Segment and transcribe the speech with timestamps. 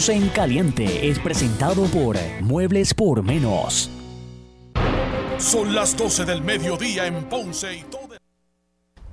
[0.00, 3.90] Ponce en Caliente es presentado por Muebles por Menos.
[5.36, 8.16] Son las 12 del mediodía en Ponce y todo.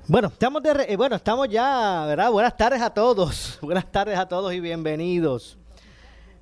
[0.06, 2.30] Bueno, estamos de eh, bueno, estamos ya, ¿verdad?
[2.30, 3.58] Buenas tardes a todos.
[3.60, 5.58] Buenas tardes a todos y bienvenidos.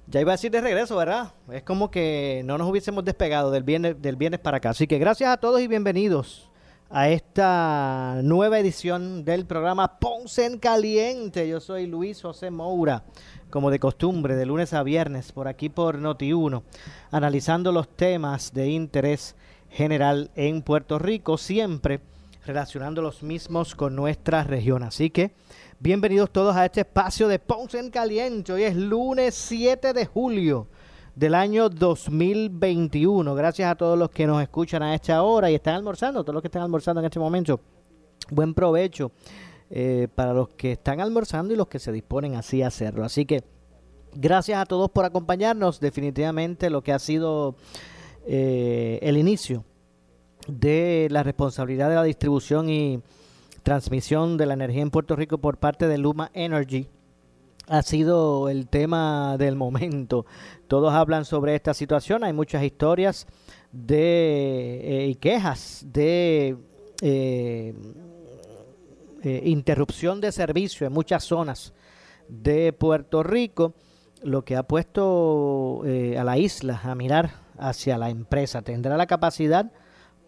[0.06, 1.33] Ya iba a decir de regreso, ¿verdad?
[1.50, 4.70] Es como que no nos hubiésemos despegado del viernes, del viernes para acá.
[4.70, 6.48] Así que gracias a todos y bienvenidos
[6.91, 11.48] a esta nueva edición del programa Ponce en Caliente.
[11.48, 13.03] Yo soy Luis José Moura
[13.51, 16.62] como de costumbre, de lunes a viernes, por aquí por Noti1,
[17.11, 19.34] analizando los temas de interés
[19.69, 22.01] general en Puerto Rico, siempre
[22.45, 24.83] relacionando los mismos con nuestra región.
[24.84, 25.33] Así que
[25.80, 28.52] bienvenidos todos a este espacio de Ponce en Caliente.
[28.52, 30.69] Hoy es lunes 7 de julio
[31.16, 33.34] del año 2021.
[33.34, 36.42] Gracias a todos los que nos escuchan a esta hora y están almorzando, todos los
[36.42, 37.58] que están almorzando en este momento.
[38.30, 39.10] Buen provecho
[39.70, 43.02] eh, para los que están almorzando y los que se disponen así a hacerlo.
[43.02, 43.44] Así que
[44.14, 45.80] gracias a todos por acompañarnos.
[45.80, 47.56] Definitivamente lo que ha sido
[48.27, 49.64] eh, el inicio
[50.48, 53.00] de la responsabilidad de la distribución y
[53.62, 56.90] transmisión de la energía en Puerto Rico por parte de Luma Energy
[57.68, 60.27] ha sido el tema del momento.
[60.68, 63.27] Todos hablan sobre esta situación, hay muchas historias
[63.72, 66.56] de eh, y quejas de
[67.02, 67.74] eh,
[69.44, 71.72] interrupción de servicio en muchas zonas
[72.28, 73.74] de Puerto Rico,
[74.22, 78.62] lo que ha puesto eh, a la isla a mirar hacia la empresa.
[78.62, 79.72] Tendrá la capacidad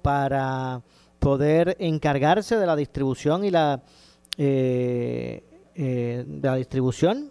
[0.03, 0.83] para
[1.19, 3.83] poder encargarse de la distribución y la
[5.81, 7.31] eh, de la distribución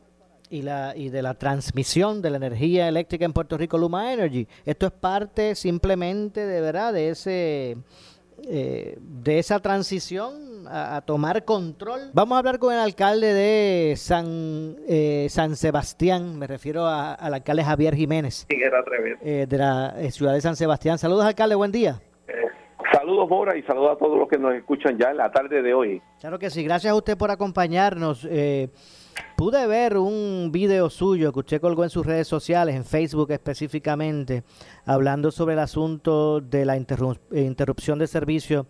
[0.50, 4.48] y la y de la transmisión de la energía eléctrica en Puerto Rico Luma Energy.
[4.66, 7.78] Esto es parte simplemente de verdad de ese
[8.46, 12.12] eh, de esa transición a, tomar control.
[12.14, 17.64] Vamos a hablar con el alcalde de San, eh, San Sebastián, me refiero al alcalde
[17.64, 21.00] Javier Jiménez, eh, de la ciudad de San Sebastián.
[21.00, 22.00] Saludos, alcalde, buen día.
[22.94, 25.74] Saludos, Mora, y saludos a todos los que nos escuchan ya en la tarde de
[25.74, 26.02] hoy.
[26.20, 28.28] Claro que sí, gracias a usted por acompañarnos.
[29.38, 34.44] Pude ver un video suyo que usted colgó en sus redes sociales, en Facebook específicamente,
[34.84, 38.66] hablando sobre el asunto de la interrupción de servicio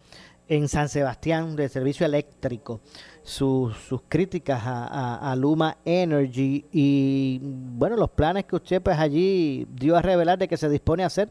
[0.50, 2.82] en San Sebastián, de servicio eléctrico,
[3.24, 3.76] sus,
[4.08, 10.38] críticas a, Luma Energy y, bueno, los planes que usted pues allí dio a revelar
[10.38, 11.30] de que se dispone a hacer.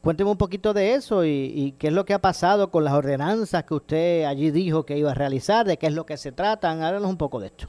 [0.00, 2.94] Cuénteme un poquito de eso y, y, qué es lo que ha pasado con las
[2.94, 6.32] ordenanzas que usted allí dijo que iba a realizar, de qué es lo que se
[6.32, 6.82] tratan.
[6.82, 7.68] Háblanos un poco de esto.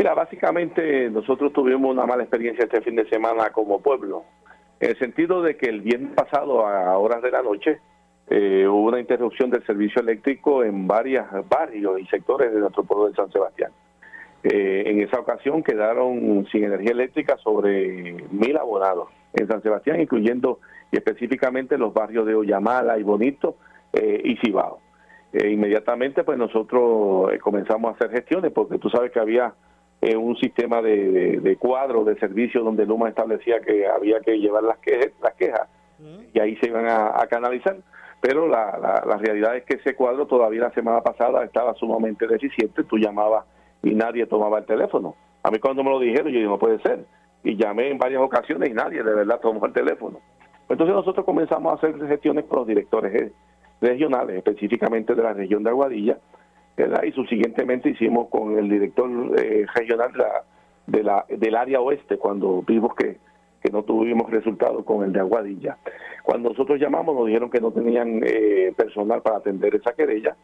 [0.00, 4.24] Mira, básicamente nosotros tuvimos una mala experiencia este fin de semana como pueblo,
[4.80, 7.80] en el sentido de que el viernes pasado a horas de la noche
[8.30, 13.10] eh, hubo una interrupción del servicio eléctrico en varios barrios y sectores de nuestro pueblo
[13.10, 13.72] de San Sebastián.
[14.42, 20.60] Eh, en esa ocasión quedaron sin energía eléctrica sobre mil abonados en San Sebastián, incluyendo
[20.90, 23.56] y específicamente los barrios de Oyamala y Bonito
[23.92, 24.80] eh, y Cibao.
[25.34, 29.52] inmediatamente pues nosotros comenzamos a hacer gestiones porque tú sabes que había
[30.02, 34.62] eh, un sistema de, de, cuadros de servicio donde Luma establecía que había que llevar
[34.62, 35.68] las, quejas, las quejas
[36.32, 37.76] y ahí se iban a, canalizar.
[38.20, 42.84] Pero la, la, realidad es que ese cuadro todavía la semana pasada estaba sumamente deficiente.
[42.84, 43.44] Tú llamabas
[43.82, 45.14] y nadie tomaba el teléfono.
[45.42, 47.04] A mí cuando me lo dijeron, yo dije, no puede ser.
[47.42, 50.20] Y llamé en varias ocasiones y nadie de verdad tomó el teléfono.
[50.68, 53.32] Entonces nosotros comenzamos a hacer gestiones con los directores eh,
[53.80, 56.18] regionales, específicamente de la región de Aguadilla,
[57.04, 60.12] y subsiguientemente hicimos con el director eh, regional
[60.86, 63.18] de la, del área oeste cuando vimos que,
[63.70, 65.76] no tuvimos resultados con el de Aguadilla.
[66.24, 70.34] Cuando nosotros llamamos nos dijeron que no tenían eh, personal para atender esa querella.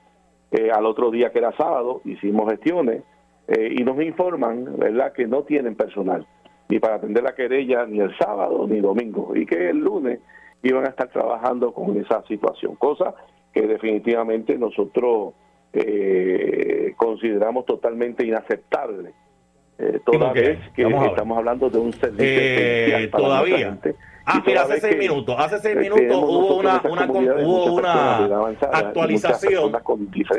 [0.52, 3.02] Eh, al otro día que era sábado hicimos gestiones
[3.48, 6.26] y nos informan, ¿verdad?, que no tienen personal
[6.68, 10.20] ni para atender la querella ni el sábado ni domingo y que el lunes
[10.62, 13.14] iban a estar trabajando con esa situación, cosa
[13.52, 15.34] que definitivamente nosotros
[15.76, 19.12] eh, consideramos totalmente inaceptable.
[19.78, 23.78] Eh, toda vez que estamos hablando de un servicio eh, todavía
[24.28, 28.16] Ah, mira, hace seis minutos, hace seis minutos hubo una, una, hubo una
[28.72, 29.72] actualización.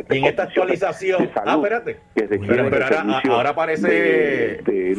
[0.09, 2.01] Y en esta actualización, ah, espérate.
[2.13, 4.61] Pero, ahora, ahora aparece.
[4.65, 4.93] Sí,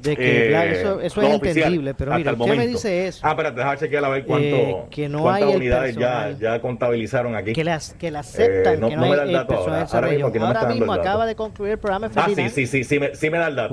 [0.00, 3.20] de que eh, eso, eso es entendible, pero mira, usted me dice eso.
[3.24, 6.60] Ah, espérate, déjame chequear a ver cuánto, eh, que no cuántas hay unidades ya, ya
[6.60, 7.52] contabilizaron aquí.
[7.52, 10.92] Que, las, que la aceptan, eh, no, que no, no hay el personal Ahora mismo
[10.92, 13.30] acaba de concluir el programa Ah, sí, sí, sí, sí me, sí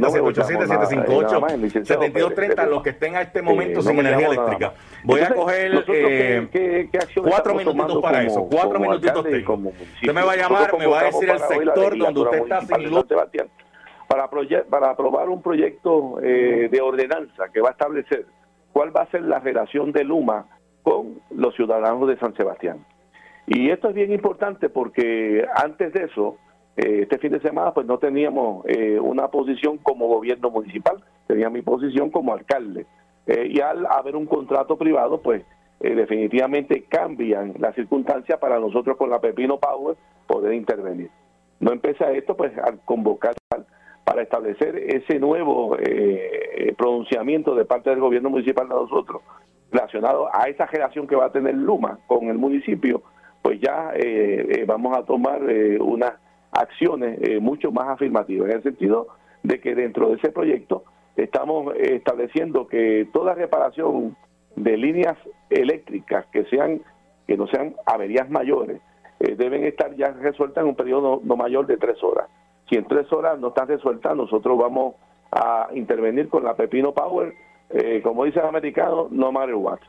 [1.84, 4.74] 787-758-7230, los que estén a este momento sin energía eléctrica.
[5.04, 6.90] Voy a coger eh,
[7.24, 9.26] cuatro minutitos para eso, cuatro minutitos.
[9.26, 12.90] Usted me va a llamar, me va a decir el sector donde usted está sin
[12.90, 13.06] luz
[14.08, 14.30] para,
[14.70, 18.26] para aprobar un proyecto eh, de ordenanza que va a establecer
[18.72, 20.48] cuál va a ser la relación de Luma
[20.86, 22.86] con los ciudadanos de San Sebastián.
[23.48, 26.38] Y esto es bien importante porque antes de eso,
[26.78, 31.50] eh, este fin de semana, pues no teníamos eh, una posición como gobierno municipal, tenía
[31.50, 32.86] mi posición como alcalde.
[33.26, 35.44] Eh, y al haber un contrato privado, pues
[35.80, 41.10] definitivamente cambian las circunstancias para nosotros con la Pepino Power poder intervenir.
[41.60, 43.36] No empieza esto, pues al convocar
[44.04, 45.78] para establecer ese nuevo
[46.78, 49.22] pronunciamiento de parte del gobierno municipal de nosotros
[49.72, 53.02] relacionado a esa generación que va a tener Luma con el municipio,
[53.42, 56.14] pues ya eh, eh, vamos a tomar eh, unas
[56.52, 59.08] acciones mucho más afirmativas, en el sentido
[59.44, 60.84] de que dentro de ese proyecto
[61.18, 64.16] estamos estableciendo que toda reparación
[64.56, 65.18] de líneas
[65.50, 66.80] eléctricas que sean
[67.28, 68.80] que no sean averías mayores
[69.20, 72.30] deben estar ya resueltas en un periodo no, mayor de tres horas.
[72.70, 74.96] Si en tres horas no están resueltas, nosotros vamos
[75.32, 77.34] a intervenir con la Pepino Power
[77.70, 79.80] eh, como dice el americano, no matter what.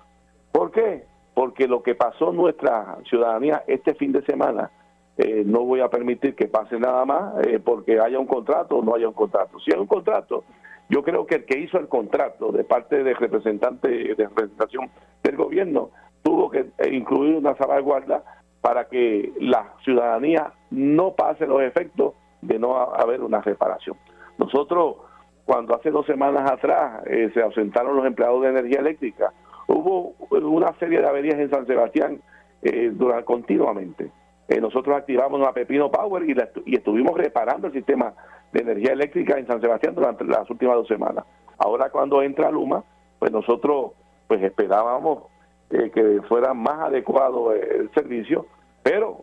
[0.52, 1.04] ¿Por qué?
[1.34, 4.70] Porque lo que pasó nuestra ciudadanía este fin de semana,
[5.18, 8.84] eh, no voy a permitir que pase nada más eh, porque haya un contrato o
[8.84, 9.58] no haya un contrato.
[9.60, 10.44] Si hay un contrato,
[10.88, 14.90] yo creo que el que hizo el contrato de parte del representante de representación
[15.22, 15.90] del gobierno
[16.22, 18.22] tuvo que incluir una salvaguarda
[18.60, 23.96] para que la ciudadanía no pase los efectos de no haber una reparación.
[24.38, 24.96] Nosotros
[25.46, 29.32] cuando hace dos semanas atrás eh, se ausentaron los empleados de energía eléctrica.
[29.68, 32.20] Hubo una serie de averías en San Sebastián
[32.62, 34.10] eh, durante, continuamente.
[34.48, 36.34] Eh, nosotros activamos la Pepino Power y,
[36.66, 38.12] y estuvimos reparando el sistema
[38.52, 41.24] de energía eléctrica en San Sebastián durante las últimas dos semanas.
[41.58, 42.82] Ahora cuando entra Luma,
[43.20, 43.92] pues nosotros
[44.26, 45.24] pues esperábamos
[45.70, 48.46] que fuera más adecuado el servicio,
[48.82, 49.22] pero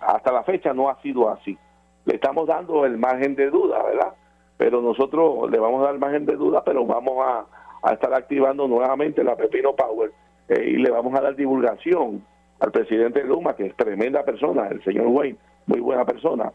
[0.00, 1.56] hasta la fecha no ha sido así.
[2.04, 4.14] Le estamos dando el margen de duda, ¿verdad?
[4.56, 7.46] Pero nosotros le vamos a dar margen de duda, pero vamos a,
[7.92, 10.10] estar activando nuevamente la Pepino Power
[10.48, 12.24] eh, y le vamos a dar divulgación
[12.60, 16.50] al presidente Luma, que es tremenda persona, el señor Wayne, muy buena persona,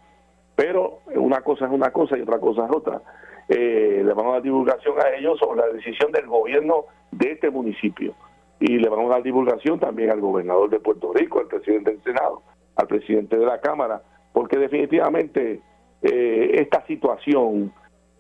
[0.56, 3.02] pero una cosa es una cosa y otra cosa es otra.
[3.48, 7.50] Eh, le vamos a dar divulgación a ellos sobre la decisión del gobierno de este
[7.50, 8.14] municipio.
[8.60, 12.04] y le vamos a dar divulgación también al gobernador de Puerto Rico, al presidente del
[12.04, 12.42] Senado,
[12.76, 14.02] al presidente de la Cámara,
[14.34, 15.62] porque definitivamente
[16.02, 17.72] eh, esta situación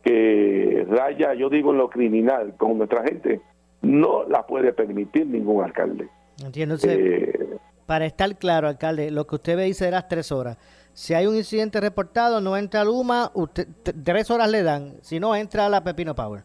[0.03, 3.41] que raya, yo digo, en lo criminal con nuestra gente,
[3.81, 6.07] no la puede permitir ningún alcalde.
[6.43, 6.75] Entiendo.
[6.83, 10.57] Eh, para estar claro, alcalde, lo que usted ve dice las tres horas.
[10.93, 13.67] Si hay un incidente reportado, no entra Luma, usted,
[14.03, 14.93] tres horas le dan.
[15.01, 16.43] Si no, entra a la Pepino Power.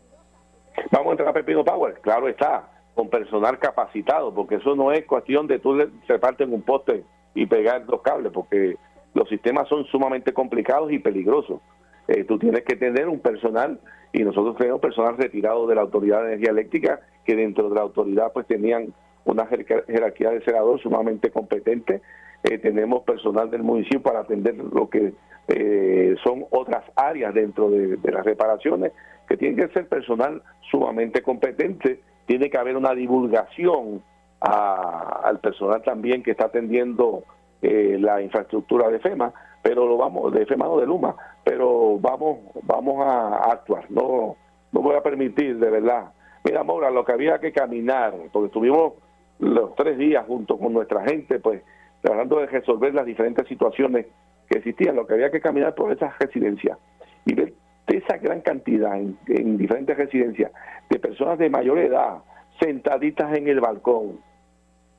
[0.91, 5.05] Vamos a entrar a Pepino Power, claro está, con personal capacitado, porque eso no es
[5.07, 8.77] cuestión de tú en un poste y pegar dos cables, porque
[9.15, 11.61] los sistemas son sumamente complicados y peligrosos.
[12.09, 13.81] Eh, tú tienes que tener un personal,
[14.13, 17.83] y nosotros tenemos personal retirado de la Autoridad de Energía Eléctrica, que dentro de la
[17.83, 18.93] autoridad pues tenían
[19.25, 22.03] una jerarquía de senador sumamente competente.
[22.43, 25.15] Eh, tenemos personal del municipio para atender lo que
[25.49, 28.93] eh, son otras áreas dentro de, las reparaciones,
[29.27, 32.01] que tiene que ser personal sumamente competente.
[32.27, 34.03] Tiene que haber una divulgación
[34.41, 37.25] al personal también que está atendiendo
[37.63, 39.33] eh, la infraestructura de FEMA,
[39.64, 43.90] pero lo vamos, de FEMA no de Luma, pero vamos, vamos a, actuar.
[43.90, 44.37] No,
[44.71, 46.12] no voy a permitir, de verdad.
[46.44, 48.92] Mira, Mora, lo que había que caminar, porque estuvimos
[49.38, 51.62] los tres días junto con nuestra gente, pues
[52.02, 54.06] tratando de resolver las diferentes situaciones
[54.50, 56.76] que existían, lo que había que caminar por esas residencias
[57.25, 57.54] y ver
[57.87, 60.52] esa gran cantidad en, diferentes residencias
[60.90, 62.18] de personas de mayor edad
[62.61, 64.18] sentaditas en el balcón,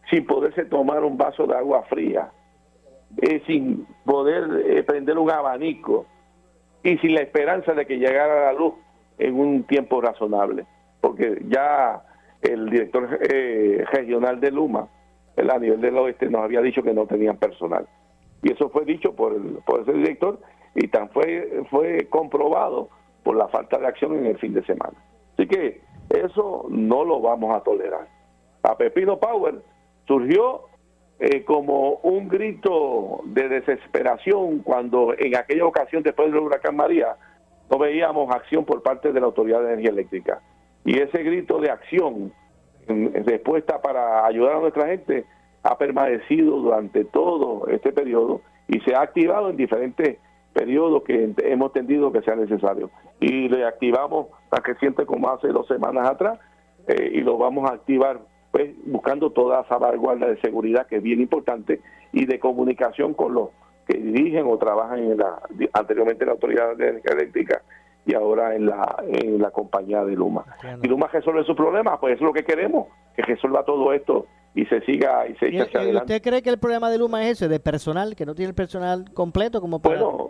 [0.10, 2.32] sin poderse tomar un vaso de agua fría,
[3.22, 6.06] eh, sin poder eh, prender un abanico
[6.84, 8.74] y sin la esperanza de que llegara la luz
[9.18, 10.66] en un tiempo razonable,
[11.02, 12.04] porque ya
[12.42, 14.88] el director eh, regional de Luma,
[15.38, 17.88] a nivel del oeste, nos había dicho que no tenían personal.
[18.44, 20.40] Y eso fue dicho por, el, por ese director
[20.76, 22.90] y tan fue, fue comprobado
[23.24, 24.94] por la falta de acción en el fin de semana.
[25.34, 28.08] Así que eso no lo vamos a tolerar.
[28.64, 29.56] A Pepino Power
[30.08, 30.62] surgió
[31.20, 37.16] eh, como un grito de desesperación cuando en aquella ocasión después del huracán María
[37.70, 40.42] no veíamos acción por parte de la Autoridad de Energía Eléctrica.
[40.84, 42.32] Y ese grito de acción,
[42.88, 45.26] respuesta para ayudar a nuestra gente,
[45.64, 50.20] ha permanecido durante todo este periodo y se ha activado en diferentes
[50.54, 52.92] periodos que hemos entendido que sea necesario.
[53.20, 56.40] Y le activamos la siente como hace dos semanas atrás
[56.88, 58.20] eh, y lo vamos a activar
[58.56, 61.82] pues buscando toda esa salvaguarda de seguridad que es bien importante
[62.14, 63.50] y de comunicación con los
[63.86, 65.42] que dirigen o trabajan en la
[65.74, 67.62] anteriormente en la Autoridad de Energía Eléctrica
[68.06, 70.46] y ahora en la en la compañía de Luma.
[70.82, 74.64] Y Luma resuelve su problema, pues es lo que queremos, que resuelva todo esto y
[74.68, 76.14] se siga y se eche hacia adelante.
[76.14, 78.56] ¿Usted cree que el problema de Luma es ese, de personal, que no tiene el
[78.56, 80.02] personal completo como para...
[80.02, 80.30] Bueno,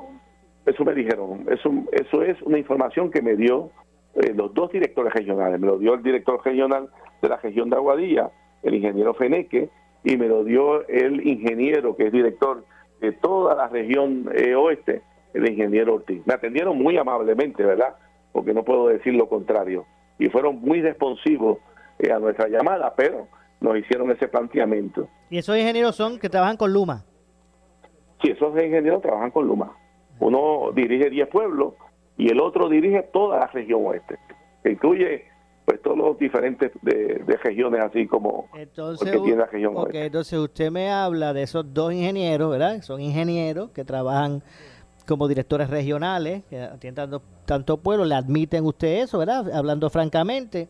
[0.66, 3.70] eso me dijeron, eso, eso es una información que me dio
[4.16, 6.90] eh, los dos directores regionales, me lo dio el director regional
[7.22, 8.32] de la región de Aguadilla,
[8.64, 9.70] el ingeniero Feneque,
[10.04, 12.64] y me lo dio el ingeniero que es director
[13.02, 15.02] de toda la región eh, oeste,
[15.34, 16.26] el ingeniero Ortiz.
[16.26, 17.96] Me atendieron muy amablemente, ¿verdad?
[18.32, 19.86] Porque no puedo decir lo contrario.
[20.18, 21.58] Y fueron muy responsivos
[22.00, 23.28] eh, a nuestra llamada, pero
[23.60, 25.10] nos hicieron ese planteamiento.
[25.30, 27.04] ¿Y esos ingenieros son que trabajan con Luma?
[28.22, 29.76] Sí, esos ingenieros trabajan con Luma.
[30.20, 31.74] Uno dirige 10 pueblos
[32.18, 34.18] y el otro dirige toda la región oeste,
[34.64, 35.26] que incluye
[35.66, 40.70] pues todos los diferentes de, regiones así como entonces, que tiene la región Entonces usted
[40.70, 42.82] me habla de esos dos ingenieros, ¿verdad?
[42.84, 44.44] Son ingenieros que trabajan
[45.08, 49.52] como directores regionales, que atienden tanto pueblos, le admiten usted eso, ¿verdad?
[49.54, 50.68] Hablando francamente,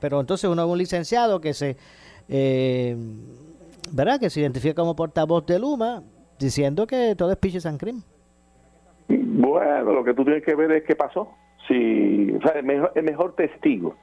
[0.00, 1.76] pero entonces uno es un licenciado que se,
[2.28, 2.96] eh,
[3.92, 4.20] ¿verdad?
[4.20, 6.02] Que se identifica como portavoz de Luma,
[6.38, 8.02] diciendo que todo es piches and cream.
[9.08, 11.34] Bueno, lo que tú tienes que ver es qué pasó.
[11.68, 11.74] Si,
[12.54, 13.94] el, mejor, el mejor testigo,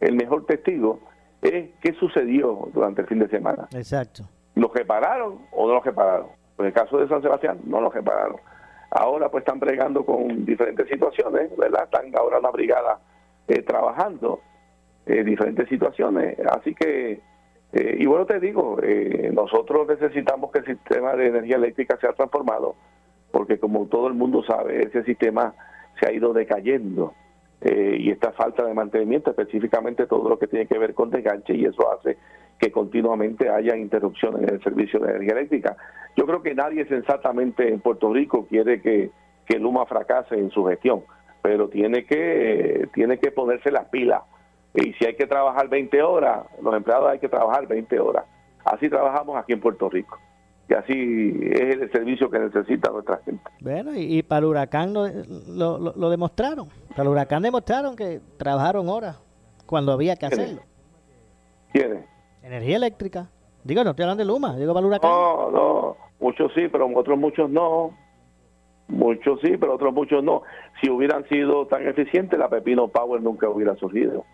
[0.00, 1.00] el mejor testigo
[1.42, 3.68] es qué sucedió durante el fin de semana.
[3.74, 4.24] Exacto.
[4.54, 6.26] ¿Lo repararon o no lo repararon?
[6.58, 8.36] En el caso de San Sebastián, no lo repararon.
[8.90, 11.84] Ahora pues están bregando con diferentes situaciones, ¿verdad?
[11.84, 12.98] Están ahora una brigada
[13.48, 14.40] eh, trabajando
[15.06, 16.38] eh, diferentes situaciones.
[16.50, 17.20] Así que,
[17.72, 22.12] eh, y bueno, te digo, eh, nosotros necesitamos que el sistema de energía eléctrica sea
[22.12, 22.76] transformado
[23.30, 25.54] porque como todo el mundo sabe, ese sistema
[25.98, 27.14] se ha ido decayendo
[27.60, 31.54] eh, y esta falta de mantenimiento, específicamente todo lo que tiene que ver con desganche,
[31.54, 32.16] y eso hace
[32.58, 35.76] que continuamente haya interrupciones en el servicio de energía eléctrica.
[36.16, 39.10] Yo creo que nadie sensatamente en Puerto Rico quiere que,
[39.46, 41.02] que Luma fracase en su gestión,
[41.42, 44.22] pero tiene que, tiene que ponerse las pilas.
[44.74, 48.24] Y si hay que trabajar 20 horas, los empleados hay que trabajar 20 horas.
[48.64, 50.18] Así trabajamos aquí en Puerto Rico
[50.70, 53.42] y así es el servicio que necesita nuestra gente.
[53.60, 55.08] Bueno, y, para el huracán lo,
[55.78, 56.68] lo, demostraron.
[56.90, 59.18] Para el huracán demostraron que trabajaron horas
[59.66, 60.60] cuando había que hacerlo.
[61.72, 62.04] ¿Quiénes?
[62.44, 63.28] Energía eléctrica.
[63.64, 65.10] Digo, no estoy hablando de Luma, digo para huracán.
[65.10, 67.90] No, no, muchos sí, pero otros muchos no.
[68.86, 70.42] Muchos sí, pero otros muchos no.
[70.80, 74.24] Si hubieran sido tan eficientes, la Pepino Power nunca hubiera surgido.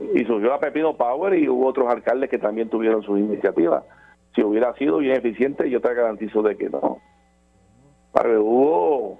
[0.00, 3.84] Y surgió la Pepino Power y hubo otros alcaldes que también tuvieron sus iniciativas.
[4.34, 6.98] Si hubiera sido bien eficiente, yo te garantizo de que no.
[8.14, 9.18] hubo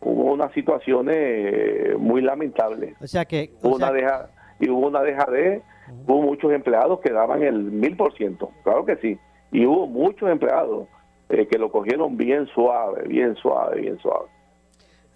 [0.00, 2.94] hubo unas situaciones muy lamentables.
[3.00, 3.52] O sea que...
[3.62, 5.62] Hubo una deja, y hubo una deja de...
[6.06, 9.18] Hubo muchos empleados que daban el mil por ciento, claro que sí.
[9.50, 10.86] Y hubo muchos empleados
[11.30, 14.26] eh, que lo cogieron bien suave, bien suave, bien suave.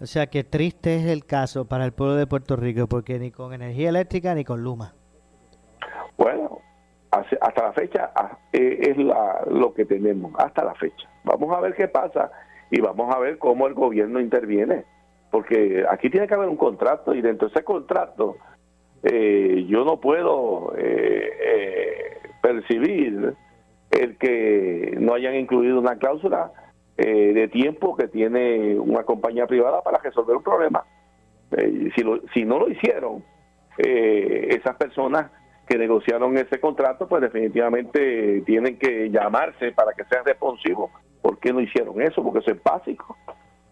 [0.01, 3.31] O sea que triste es el caso para el pueblo de Puerto Rico, porque ni
[3.31, 4.95] con energía eléctrica ni con Luma.
[6.17, 6.59] Bueno,
[7.13, 8.11] hasta la fecha
[8.51, 11.07] eh, es la, lo que tenemos, hasta la fecha.
[11.23, 12.31] Vamos a ver qué pasa
[12.71, 14.83] y vamos a ver cómo el gobierno interviene,
[15.31, 18.37] porque aquí tiene que haber un contrato y dentro de ese contrato
[19.03, 23.33] eh, yo no puedo eh, eh, percibir
[23.91, 26.51] el que no hayan incluido una cláusula
[26.95, 30.83] de tiempo que tiene una compañía privada para resolver un problema.
[31.95, 32.03] si,
[32.33, 33.23] si no lo hicieron,
[33.77, 35.31] esas personas
[35.73, 41.51] que negociaron ese contrato, pues definitivamente tienen que llamarse para que sean responsivos ¿Por qué
[41.51, 42.21] no hicieron eso?
[42.21, 43.17] Porque eso es básico.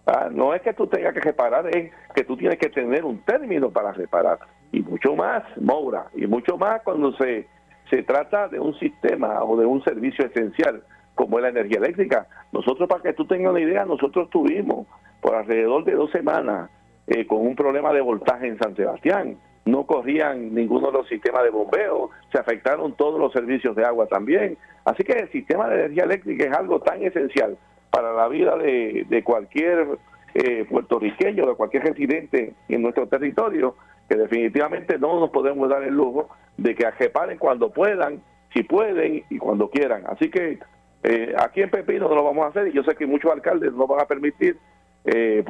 [0.08, 3.20] Ah, no es que tú tengas que reparar, es que tú tienes que tener un
[3.20, 4.40] término para reparar.
[4.72, 7.48] Y mucho más, Moura, y mucho más cuando se,
[7.90, 10.82] se trata de un sistema o de un servicio esencial
[11.14, 12.26] como es la energía eléctrica.
[12.52, 14.88] Nosotros, para que tú tengas una idea, nosotros tuvimos
[15.22, 16.72] por alrededor de dos semanas
[17.06, 19.38] eh, con un problema de voltaje en San Sebastián.
[19.66, 24.08] No corrían ninguno de los sistemas de bombeo, se afectaron todos los servicios de agua
[24.08, 27.58] también, Así que el sistema de energía eléctrica es algo tan esencial
[27.92, 30.00] para la vida de, cualquier
[30.34, 33.76] eh, puertorriqueño, de cualquier residente en nuestro territorio,
[34.10, 38.22] que definitivamente no nos podemos dar el lujo de que reparen cuando puedan,
[38.54, 40.04] si pueden y cuando quieran.
[40.08, 40.60] Así que
[41.04, 43.74] eh, aquí en Pepino no lo vamos a hacer y yo sé que muchos alcaldes
[43.74, 44.58] no van a permitir,
[45.06, 45.44] eh,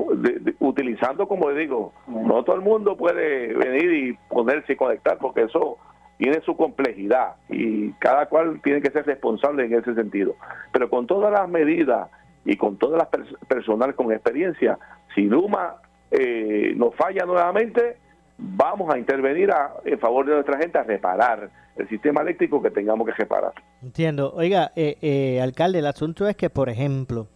[0.59, 5.43] utilizando, como le digo, no todo el mundo puede venir y ponerse y conectar porque
[5.43, 5.77] eso
[6.17, 10.35] tiene su complejidad y cada cual tiene que ser responsable en ese sentido.
[10.71, 12.09] Pero con todas las medidas
[12.45, 14.77] y con todas las personas con experiencia,
[15.15, 15.77] si Luma
[16.11, 17.97] eh, nos falla nuevamente,
[18.37, 22.69] vamos a intervenir a, en favor de nuestra gente a reparar el sistema eléctrico que
[22.69, 23.53] tengamos que reparar.
[23.81, 24.31] Entiendo.
[24.35, 27.27] Oiga, eh, eh, alcalde, el asunto es que, por ejemplo,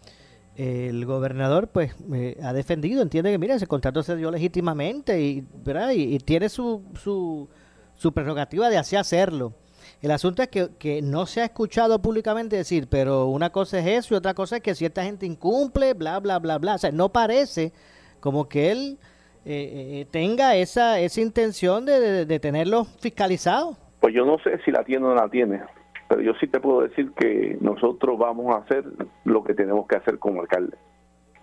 [0.55, 1.93] el gobernador pues
[2.41, 5.91] ha defendido, entiende que, mira, ese contrato se dio legítimamente y, ¿verdad?
[5.91, 7.49] y, tiene su, su
[7.95, 9.53] su prerrogativa de así hacerlo.
[10.01, 14.13] El asunto es que, no se ha escuchado públicamente decir, pero una cosa es eso
[14.13, 16.75] y otra cosa es que cierta gente incumple, bla, bla, bla, bla.
[16.75, 17.71] O sea, no parece
[18.19, 18.97] como que él
[19.45, 23.77] eh, eh, tenga esa, esa intención de, de, tenerlo fiscalizado.
[23.99, 25.61] Pues yo no sé si la tiene o no la tiene,
[26.07, 28.85] pero yo sí te puedo decir que nosotros vamos a hacer
[29.23, 30.77] lo que tenemos que hacer como alcalde.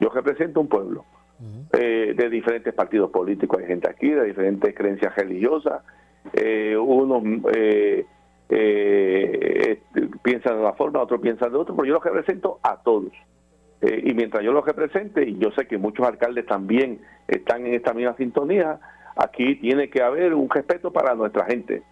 [0.01, 1.05] Yo represento un pueblo
[1.73, 5.83] eh, de diferentes partidos políticos, hay gente aquí, de diferentes creencias religiosas,
[6.33, 7.23] eh, unos
[7.53, 8.07] eh,
[8.49, 9.81] eh,
[10.23, 13.13] piensan de una forma, otros piensan de otra, pero yo los represento a todos.
[13.81, 17.75] Eh, y mientras yo los represente, y yo sé que muchos alcaldes también están en
[17.75, 18.79] esta misma sintonía,
[19.17, 21.83] aquí tiene que haber un respeto para nuestra gente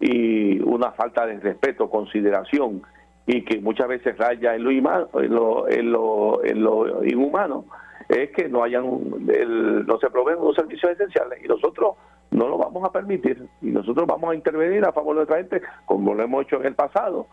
[0.00, 2.82] y una falta de respeto, consideración
[3.26, 7.64] y que muchas veces raya en lo, en lo, en lo, en lo inhumano
[8.08, 11.96] es que no hayan no se proveen unos servicios esenciales y nosotros
[12.30, 15.62] no lo vamos a permitir y nosotros vamos a intervenir a favor de nuestra gente
[15.84, 17.26] como lo hemos hecho en el pasado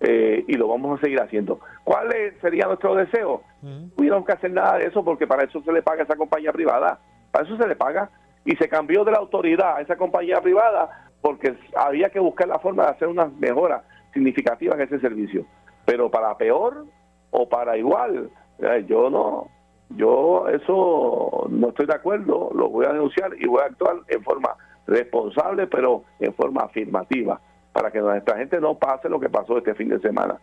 [0.00, 1.60] eh, y lo vamos a seguir haciendo.
[1.84, 2.08] ¿Cuál
[2.40, 3.42] sería nuestro deseo?
[3.60, 6.16] No hubiéramos que hacer nada de eso porque para eso se le paga a esa
[6.16, 6.98] compañía privada,
[7.30, 8.08] para eso se le paga
[8.44, 12.58] y se cambió de la autoridad a esa compañía privada porque había que buscar la
[12.58, 15.44] forma de hacer una mejora significativa en ese servicio.
[15.84, 16.86] Pero para peor
[17.30, 19.48] o para igual, eh, yo no,
[19.90, 24.22] yo eso no estoy de acuerdo, lo voy a denunciar y voy a actuar en
[24.22, 24.56] forma
[24.86, 27.40] responsable, pero en forma afirmativa,
[27.72, 30.38] para que nuestra gente no pase lo que pasó este fin de semana.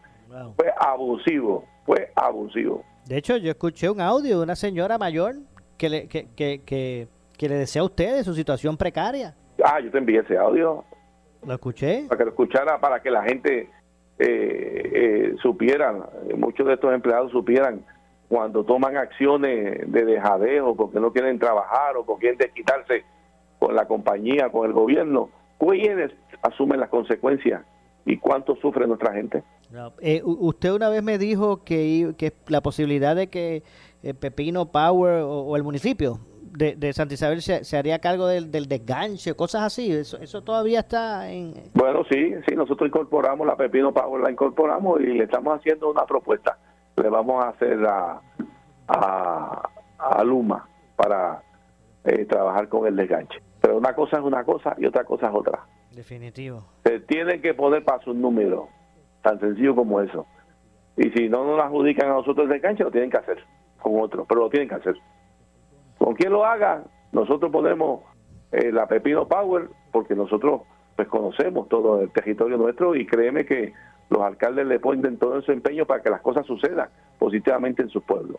[0.56, 2.84] Fue abusivo, fue abusivo.
[3.06, 5.36] De hecho, yo escuché un audio de una señora mayor
[5.78, 9.36] que le, que, que, que, le decía a ustedes su situación precaria.
[9.70, 10.86] Ah, yo te envié ese audio.
[11.46, 12.06] ¿Lo escuché?
[12.08, 13.70] Para que lo escuchara, para que la gente
[14.18, 15.94] eh, eh, supiera,
[16.38, 17.82] muchos de estos empleados supieran
[18.30, 23.04] cuando toman acciones de dejadeo porque no quieren trabajar o porque quieren desquitarse
[23.60, 27.64] con la compañía, con el gobierno, ¿quiénes asumen las consecuencias
[28.06, 29.44] y cuánto sufre nuestra gente?
[30.00, 33.64] Eh, usted una vez me dijo que, que la posibilidad de que
[34.04, 36.20] eh, Pepino Power o, el municipio
[36.52, 39.92] de, de Santa Isabel se, haría cargo del, del, desganche, cosas así.
[39.92, 41.54] Eso, eso todavía está en...
[41.74, 46.06] Bueno, sí, sí, nosotros incorporamos la Pepino Power, la incorporamos y le estamos haciendo una
[46.06, 46.58] propuesta.
[46.96, 48.22] Le vamos a hacer a,
[48.88, 51.42] a, Luma para
[52.04, 53.40] eh, trabajar con el desganche.
[53.62, 55.66] Pero una cosa es una cosa y otra cosa es otra.
[55.92, 56.64] Definitivo.
[56.84, 58.70] Se tienen que poner para su número,
[59.22, 60.26] tan sencillo como eso.
[60.96, 63.44] Y si no nos adjudican a nosotros el desganche, lo tienen que hacer
[63.80, 64.96] con otro, pero lo tienen que hacer.
[65.98, 68.02] Con quien lo haga, nosotros ponemos
[68.52, 70.62] eh, la Pepino Power, porque nosotros
[70.96, 73.74] pues conocemos todo el territorio nuestro y créeme que
[74.10, 78.04] los alcaldes le ponen todo su empeño para que las cosas sucedan positivamente en sus
[78.04, 78.38] pueblos.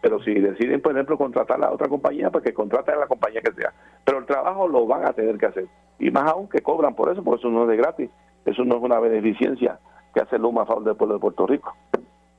[0.00, 3.40] Pero si deciden, por ejemplo, contratar a otra compañía, pues que contraten a la compañía
[3.40, 3.72] que sea.
[4.04, 5.66] Pero el trabajo lo van a tener que hacer.
[5.98, 8.10] Y más aún que cobran por eso, porque eso no es de gratis.
[8.44, 9.78] Eso no es una beneficencia
[10.12, 11.74] que hace Luma a favor del pueblo de Puerto Rico.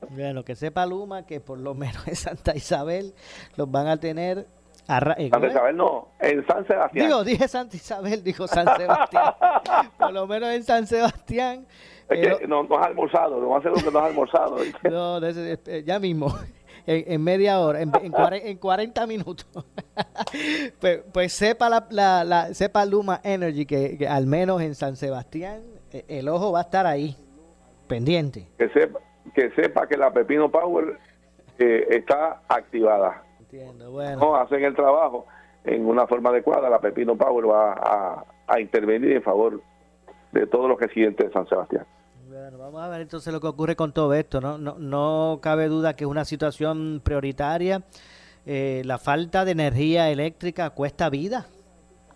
[0.10, 3.14] Bueno, que sepa Luma que por lo menos en Santa Isabel
[3.56, 4.48] los van a tener
[4.88, 7.08] eh, Santa Isabel no, en San Sebastián.
[7.08, 9.34] Digo, dije Santa Isabel, dijo San Sebastián.
[9.98, 11.66] Por lo menos en San Sebastián.
[12.08, 14.58] Es que no, no has almorzado, no va a ser lo que no has almorzado.
[14.84, 16.28] no, eh, ya mismo,
[16.86, 19.48] en, media hora, en, en, 40 minutos.
[20.80, 26.06] pues, pues, sepa la, la, sepa Luma Energy que, al menos en San Sebastián eh,
[26.08, 27.18] el ojo va a estar ahí,
[27.88, 28.48] pendiente.
[28.60, 29.00] Que sepa
[29.34, 30.98] que, sepa que la Pepino Power
[31.58, 33.26] está activada
[34.18, 35.26] no hacen el trabajo
[35.64, 39.62] en una forma adecuada, la Pepino Power va a, intervenir en favor
[40.32, 41.86] de todos los residentes de San Sebastián.
[42.28, 44.40] Bueno, vamos a ver entonces lo que ocurre con todo esto.
[44.40, 47.84] No, no, no cabe duda que es una situación prioritaria.
[48.46, 51.48] Eh, la falta de energía eléctrica cuesta vida,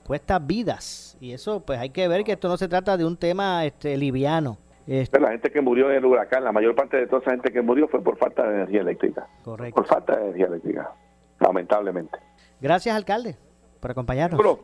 [0.06, 1.18] cuesta vidas.
[1.20, 3.98] Y eso, pues hay que ver que esto no se trata de un tema este,
[3.98, 4.58] liviano.
[4.98, 7.52] Este la gente que murió en el huracán, la mayor parte de toda esa gente
[7.52, 9.28] que murió fue por falta de energía eléctrica.
[9.44, 9.76] Correcto.
[9.76, 10.92] Por falta de energía eléctrica
[11.40, 12.20] lamentablemente.
[12.62, 13.36] Gracias, alcalde,
[13.80, 14.60] por acompañarnos.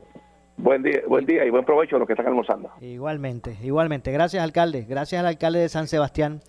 [0.58, 2.72] buen día, buen día y buen provecho a los que están almorzando.
[2.82, 4.12] Igualmente, igualmente.
[4.12, 4.86] Gracias, alcalde.
[4.88, 6.42] Gracias al alcalde de San Sebastián,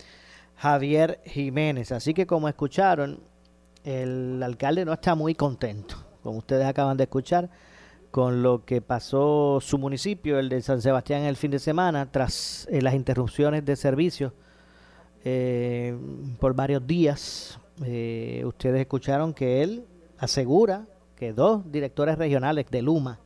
[0.57, 1.93] Javier Jiménez.
[1.93, 3.21] Así que como escucharon,
[3.85, 7.49] el alcalde no está muy contento, como ustedes acaban de escuchar,
[8.17, 12.67] con lo que pasó su municipio, el de San Sebastián, el fin de semana, tras
[12.71, 14.33] eh, las interrupciones de servicios
[15.23, 15.95] eh,
[16.41, 17.61] por varios días.
[17.85, 19.85] Eh, ustedes escucharon que él
[20.17, 23.21] asegura que dos directores regionales de Luma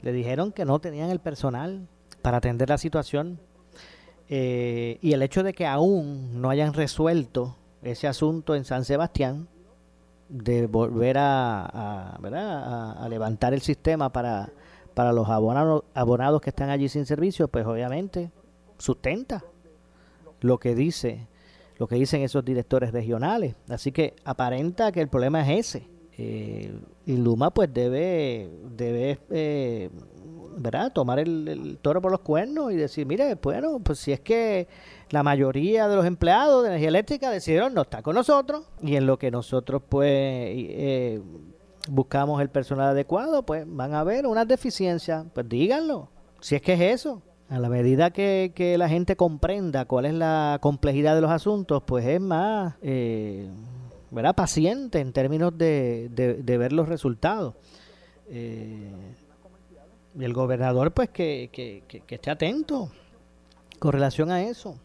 [0.00, 1.86] le dijeron que no tenían el personal
[2.22, 3.38] para atender la situación
[4.30, 9.46] eh, y el hecho de que aún no hayan resuelto ese asunto en San Sebastián
[10.28, 12.18] de volver a,
[13.08, 14.50] levantar el sistema para,
[14.94, 18.30] para los abonados, abonados que están allí sin servicio, pues obviamente
[18.78, 19.44] sustenta
[20.40, 21.28] lo que dice
[21.78, 23.54] lo que dicen esos directores regionales.
[23.68, 25.86] Así que aparenta que el problema es ese
[26.18, 29.90] eh, y Luma pues debe, debe eh,
[30.56, 30.92] ¿verdad?
[30.92, 34.68] tomar el, toro por los cuernos y decir, mire, bueno, pues si es que
[35.10, 39.06] la mayoría de los empleados de energía eléctrica decidieron no estar con nosotros y en
[39.06, 41.20] lo que nosotros pues eh,
[41.88, 46.08] buscamos el personal adecuado, pues van a haber unas deficiencias, pues díganlo,
[46.40, 47.22] si es que es eso.
[47.48, 51.82] A la medida que, que la gente comprenda cuál es la complejidad de los asuntos,
[51.86, 52.74] pues es más...
[52.82, 53.48] Eh,
[54.10, 54.34] ¿verdad?
[54.34, 57.54] paciente en términos de, de, ver los resultados.
[58.28, 58.90] Eh,
[60.18, 62.90] y el gobernador, pues, que, que, que, esté atento
[63.78, 64.76] con relación a eso.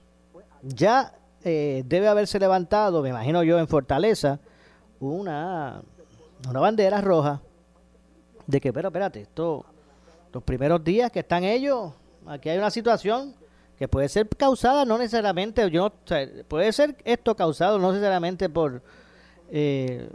[0.61, 1.13] Ya
[1.43, 4.39] eh, debe haberse levantado, me imagino yo, en Fortaleza,
[4.99, 5.81] una,
[6.47, 7.41] una bandera roja
[8.45, 9.65] de que, pero espérate, esto,
[10.33, 11.93] los primeros días que están ellos,
[12.27, 13.33] aquí hay una situación
[13.77, 15.91] que puede ser causada no necesariamente, yo,
[16.47, 18.83] puede ser esto causado no necesariamente por
[19.49, 20.07] eh,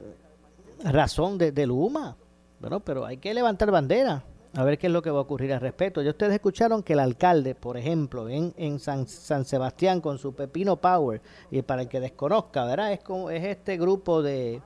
[0.84, 2.16] razón de, de, Luma.
[2.60, 4.22] Bueno, pero hay que levantar bandera
[4.56, 6.00] a ver qué es lo que va a ocurrir al respecto.
[6.00, 10.34] Ya ustedes escucharon que el alcalde, por ejemplo, en, en San, San, Sebastián con su
[10.34, 12.92] Pepino Power, y para el que desconozca, ¿verdad?
[12.92, 14.62] Es, como, es este grupo de,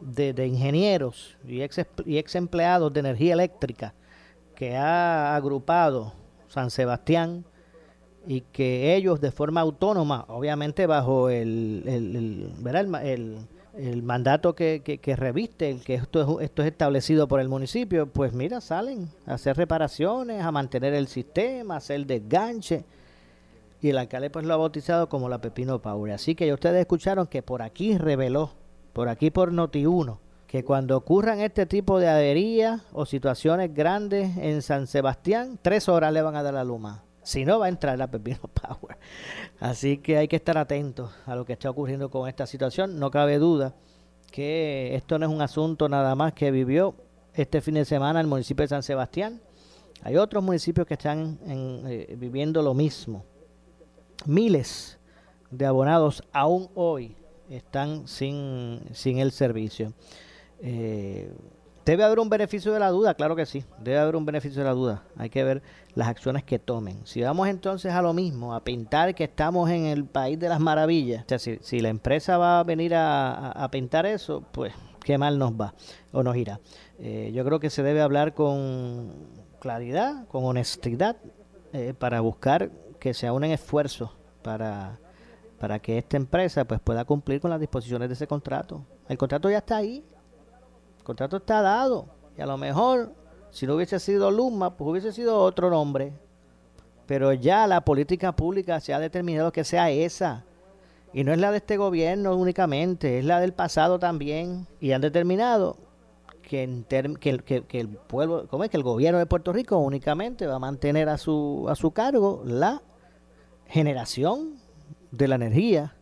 [0.00, 3.92] de, ingenieros y ex, y ex empleados de energía eléctrica
[4.54, 6.14] que ha agrupado
[6.48, 7.44] San Sebastián
[8.26, 13.06] y que ellos de forma autónoma, obviamente bajo el, el, el, ¿verdad?
[13.06, 17.48] el el mandato que, que, reviste, el que esto es, esto es establecido por el
[17.48, 22.84] municipio, pues mira, salen a hacer reparaciones, a mantener el sistema, a hacer desganche.
[23.80, 26.12] Y el alcalde pues lo ha bautizado como la Pepino Power.
[26.12, 28.52] Así que ya ustedes escucharon que por aquí reveló,
[28.92, 34.62] por aquí por Noti1, que cuando ocurran este tipo de averías o situaciones grandes en
[34.62, 37.02] San Sebastián, tres horas le van a dar la luma.
[37.24, 38.98] Si no, va a entrar la Pepino Power.
[39.58, 42.98] Así que hay que estar atentos a lo que está ocurriendo con esta situación.
[43.00, 43.74] No cabe duda
[44.30, 46.94] que esto no es un asunto nada más que vivió
[47.32, 49.40] este fin de semana el municipio de San Sebastián.
[50.02, 53.24] Hay otros municipios que están eh, viviendo lo mismo.
[54.26, 54.98] Miles
[55.50, 57.16] de abonados aún hoy
[57.48, 59.94] están sin, sin el servicio.
[60.60, 61.32] Eh,
[61.84, 64.68] Debe haber un beneficio de la duda, claro que sí, debe haber un beneficio de
[64.68, 65.02] la duda.
[65.16, 65.62] Hay que ver
[65.94, 67.06] las acciones que tomen.
[67.06, 70.60] Si vamos entonces a lo mismo, a pintar que estamos en el país de las
[70.60, 74.72] maravillas, o sea, si, la empresa va a venir a, pintar eso, pues
[75.04, 75.74] qué mal nos va
[76.12, 76.58] o nos irá.
[76.98, 79.12] Eh, yo creo que se debe hablar con
[79.60, 81.16] claridad, con honestidad,
[81.74, 84.10] eh, para buscar que se unen esfuerzos
[84.42, 84.98] para,
[85.58, 88.86] para que esta empresa pues pueda cumplir con las disposiciones de ese contrato.
[89.08, 90.04] El contrato ya está ahí,
[91.04, 92.06] el contrato está dado.
[92.38, 93.12] Y a lo mejor,
[93.50, 96.14] si no hubiese sido Luma, pues hubiese sido otro nombre.
[97.04, 100.44] Pero ya la política pública se ha determinado que sea esa.
[101.12, 104.66] Y no es la de este gobierno únicamente, es la del pasado también.
[104.80, 105.76] Y han determinado
[106.40, 106.82] que,
[107.20, 108.70] que, el pueblo, ¿cómo es?
[108.70, 112.42] que el gobierno de Puerto Rico únicamente va a mantener a su, a su cargo
[112.46, 112.80] la
[113.66, 114.54] generación
[115.10, 115.96] de la energía,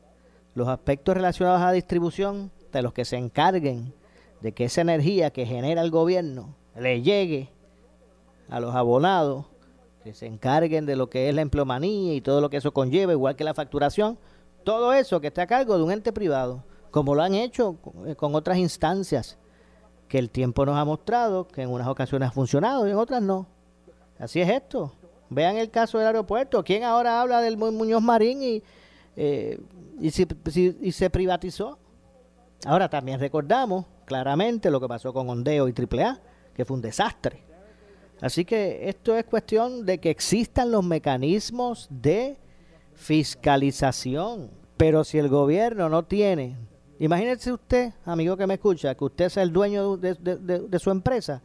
[0.55, 3.93] los aspectos relacionados a la distribución, de los que se encarguen
[4.43, 7.49] de que esa energía que genera el gobierno le llegue
[8.51, 9.47] a los abonados,
[10.03, 13.13] que se encarguen de lo que es la empleomanía y todo lo que eso conlleva,
[13.13, 14.19] igual que la facturación,
[14.65, 18.17] todo eso que está a cargo de un ente privado, como lo han hecho eh,
[18.17, 19.39] con otras instancias,
[20.09, 23.23] que el tiempo nos ha mostrado que en unas ocasiones ha funcionado y en otras
[23.23, 23.47] no.
[24.19, 24.93] Así es esto.
[25.31, 26.63] Vean el caso del aeropuerto.
[26.63, 28.63] ¿Quién ahora habla del Muñoz Marín y,
[29.17, 29.59] eh,
[29.99, 30.09] y,
[30.87, 31.79] y se privatizó?
[32.67, 36.21] Ahora también recordamos claramente lo que pasó con Ondeo y AAA,
[36.55, 37.45] que fue un desastre.
[38.21, 42.37] Así que esto es cuestión de que existan los mecanismos de
[42.93, 44.51] fiscalización.
[44.77, 46.59] Pero si el gobierno no tiene,
[46.99, 51.41] imagínese usted, amigo que me escucha, que usted sea el dueño de, su empresa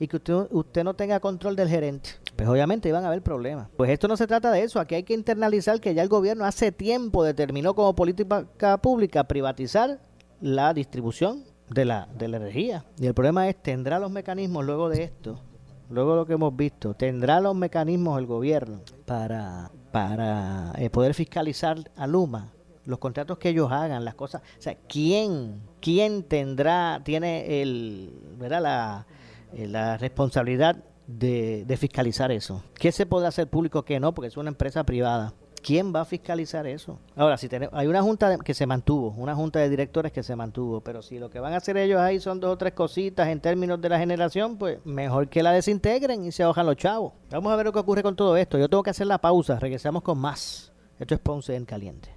[0.00, 2.10] y que usted, usted no tenga control del gerente.
[2.34, 3.68] Pues obviamente iban a haber problemas.
[3.76, 4.80] Pues esto no se trata de eso.
[4.80, 10.00] Aquí hay que internalizar que ya el gobierno hace tiempo determinó como política pública privatizar
[10.40, 12.84] la distribución de la, de la energía.
[12.98, 15.40] Y el problema es, ¿tendrá los mecanismos luego de esto?
[15.88, 21.14] Luego de lo que hemos visto, ¿tendrá los mecanismos el gobierno para, para eh, poder
[21.14, 22.52] fiscalizar a Luma?
[22.84, 24.42] Los contratos que ellos hagan, las cosas.
[24.58, 28.62] O sea, ¿quién, quién tendrá, tiene el, ¿verdad?
[28.62, 29.06] La,
[29.54, 30.76] eh, la responsabilidad
[31.06, 32.62] de, de fiscalizar eso?
[32.74, 34.12] ¿Qué se puede hacer público, qué no?
[34.12, 35.34] Porque es una empresa privada.
[35.66, 37.00] ¿Quién va a fiscalizar eso?
[37.16, 40.80] Ahora, si hay una junta que se mantuvo, una junta de directores que se mantuvo,
[40.80, 43.40] pero si lo que van a hacer ellos ahí son dos o tres cositas en
[43.40, 47.14] términos de la generación, pues mejor que la desintegren y se ahojan los chavos.
[47.30, 48.58] Vamos a ver lo que ocurre con todo esto.
[48.58, 50.72] Yo tengo que hacer la pausa, regresamos con más.
[51.00, 52.14] Esto es Ponce en Caliente.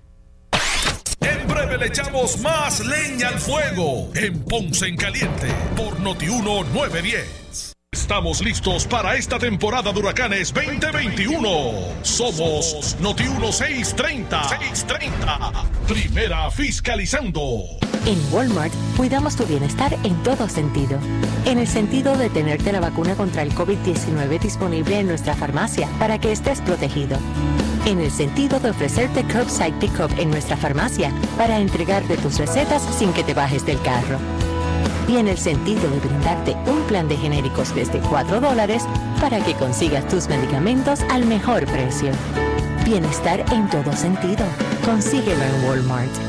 [1.21, 7.68] En breve le echamos más leña al fuego en Ponce en Caliente por Notiuno 910.
[7.99, 11.41] Estamos listos para esta temporada de huracanes 2021.
[12.01, 14.41] Somos Noti 1630.
[14.47, 15.65] 630.
[15.85, 17.65] Primera fiscalizando.
[18.05, 20.97] En Walmart cuidamos tu bienestar en todo sentido.
[21.43, 26.19] En el sentido de tenerte la vacuna contra el COVID-19 disponible en nuestra farmacia para
[26.19, 27.17] que estés protegido.
[27.85, 33.11] En el sentido de ofrecerte curbside pickup en nuestra farmacia para entregarte tus recetas sin
[33.11, 34.38] que te bajes del carro
[35.17, 38.83] en el sentido de brindarte un plan de genéricos desde 4 dólares
[39.19, 42.11] para que consigas tus medicamentos al mejor precio.
[42.85, 44.45] Bienestar en todo sentido.
[44.85, 46.28] Consíguelo en Walmart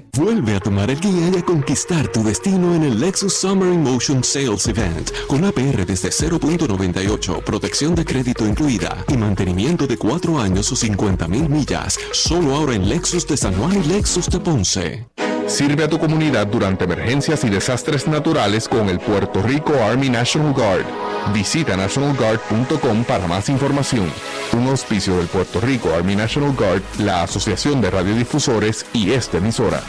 [0.00, 0.06] 1129.
[0.16, 4.22] Vuelve a tomar el guía y a conquistar tu destino en el Lexus Summer Emotion
[4.22, 10.70] Sales Event con APR desde 0.98, protección de crédito incluida y mantenimiento de 4 años
[10.72, 11.98] o 50 mil millas.
[12.12, 15.06] Solo ahora en Lexus de San Juan y Lexus de Ponce.
[15.50, 20.52] Sirve a tu comunidad durante emergencias y desastres naturales con el Puerto Rico Army National
[20.52, 20.86] Guard.
[21.34, 24.10] Visita nationalguard.com para más información.
[24.52, 29.82] Un auspicio del Puerto Rico Army National Guard, la Asociación de Radiodifusores y esta emisora.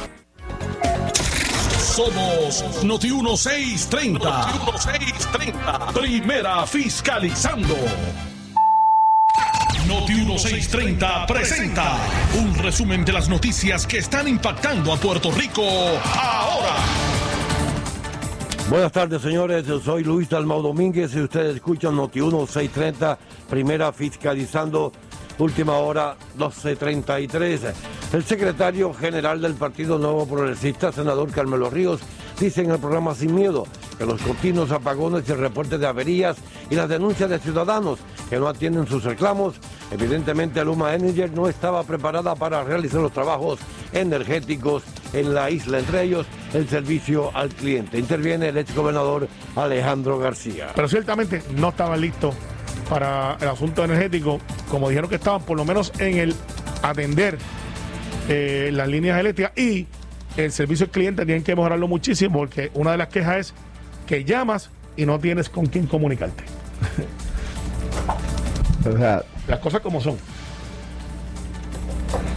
[1.77, 4.17] Somos Noti 1630.
[4.17, 5.93] Noti 1630.
[5.93, 7.75] Primera fiscalizando.
[9.87, 11.97] Noti 1630 presenta
[12.37, 16.75] un resumen de las noticias que están impactando a Puerto Rico ahora.
[18.69, 19.65] Buenas tardes, señores.
[19.65, 23.17] Yo soy Luis Dalmau Domínguez y ustedes escuchan Noti 1630,
[23.49, 24.91] primera fiscalizando,
[25.37, 27.61] última hora 1233.
[28.13, 32.01] El secretario general del Partido Nuevo Progresista, senador Carmelo Ríos,
[32.39, 33.65] dice en el programa Sin Miedo
[33.97, 36.37] que los continuos apagones y el reporte de averías
[36.69, 39.55] y las denuncias de ciudadanos que no atienden sus reclamos,
[39.91, 43.59] evidentemente Luma Energy no estaba preparada para realizar los trabajos
[43.93, 47.99] energéticos en la isla, entre ellos el servicio al cliente.
[47.99, 50.69] Interviene el ex gobernador Alejandro García.
[50.75, 52.33] Pero ciertamente no estaban listos
[52.91, 56.35] para el asunto energético, como dijeron que estaban por lo menos en el
[56.83, 57.37] atender
[58.27, 59.87] eh, las líneas eléctricas y
[60.35, 63.53] el servicio al cliente tienen que mejorarlo muchísimo porque una de las quejas es
[64.05, 66.43] que llamas y no tienes con quién comunicarte.
[68.93, 70.17] o sea, las cosas como son.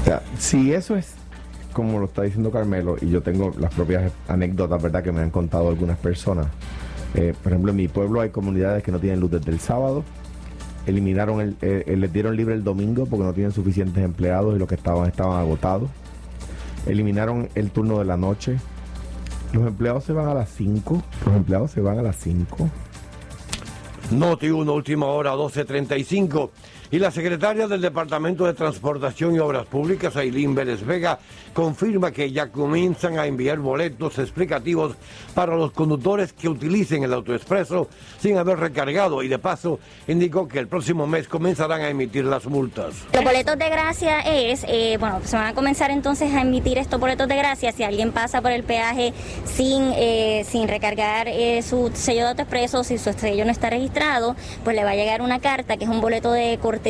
[0.03, 1.15] O sea, si eso es
[1.73, 5.31] como lo está diciendo Carmelo, y yo tengo las propias anécdotas, ¿verdad?, que me han
[5.31, 6.47] contado algunas personas.
[7.17, 10.05] Eh, por ejemplo, en mi pueblo hay comunidades que no tienen luz desde el sábado.
[10.87, 14.69] Eliminaron el, eh, les dieron libre el domingo porque no tienen suficientes empleados y los
[14.69, 15.91] que estaban estaban agotados.
[16.87, 18.59] Eliminaron el turno de la noche.
[19.53, 21.03] Los empleados se van a las 5.
[21.27, 22.69] Los empleados se van a las 5.
[24.11, 26.51] Noti 1, última hora, 12.35.
[26.95, 31.19] Y la secretaria del Departamento de Transportación y Obras Públicas, Ailín Vélez Vega,
[31.53, 34.95] confirma que ya comienzan a enviar boletos explicativos
[35.35, 37.89] para los conductores que utilicen el autoexpreso
[38.21, 42.47] sin haber recargado y de paso indicó que el próximo mes comenzarán a emitir las
[42.47, 42.95] multas.
[43.13, 47.01] Los boletos de gracia es, eh, bueno, se van a comenzar entonces a emitir estos
[47.01, 49.13] boletos de gracia si alguien pasa por el peaje
[49.45, 54.37] sin, eh, sin recargar eh, su sello de autoexpreso, si su sello no está registrado,
[54.63, 56.84] pues le va a llegar una carta que es un boleto de cortesía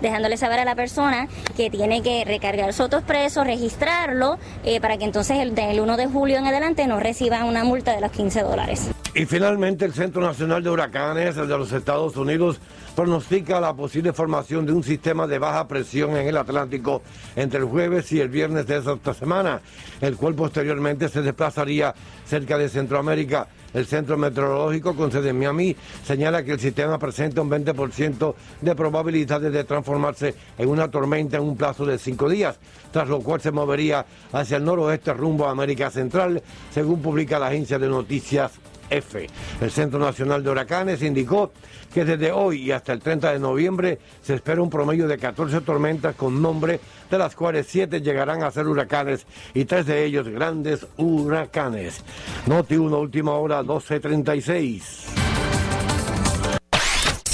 [0.00, 5.04] dejándole saber a la persona que tiene que recargar su autoexpreso, registrarlo, eh, para que
[5.04, 8.42] entonces el, del 1 de julio en adelante no reciba una multa de los 15
[8.42, 8.90] dólares.
[9.14, 12.60] Y finalmente el Centro Nacional de Huracanes de los Estados Unidos
[12.94, 17.02] pronostica la posible formación de un sistema de baja presión en el Atlántico
[17.34, 19.60] entre el jueves y el viernes de esta semana,
[20.00, 23.48] el cual posteriormente se desplazaría cerca de Centroamérica.
[23.72, 28.74] El Centro Meteorológico con sede en Miami señala que el sistema presenta un 20% de
[28.74, 32.58] probabilidades de transformarse en una tormenta en un plazo de cinco días,
[32.92, 37.46] tras lo cual se movería hacia el noroeste rumbo a América Central, según publica la
[37.46, 38.52] agencia de noticias
[38.90, 39.26] F.
[39.60, 41.52] El Centro Nacional de Huracanes indicó
[41.92, 45.60] que desde hoy y hasta el 30 de noviembre se espera un promedio de 14
[45.62, 50.28] tormentas con nombre, de las cuales 7 llegarán a ser huracanes y 3 de ellos
[50.28, 52.02] grandes huracanes.
[52.46, 54.82] Noti 1, última hora, 12.36.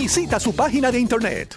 [0.01, 1.55] Visita su página de internet.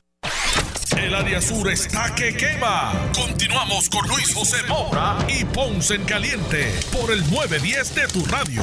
[0.99, 2.93] El área sur está que quema.
[3.19, 8.61] Continuamos con Luis José Moura y Ponce en Caliente por el 910 de tu radio.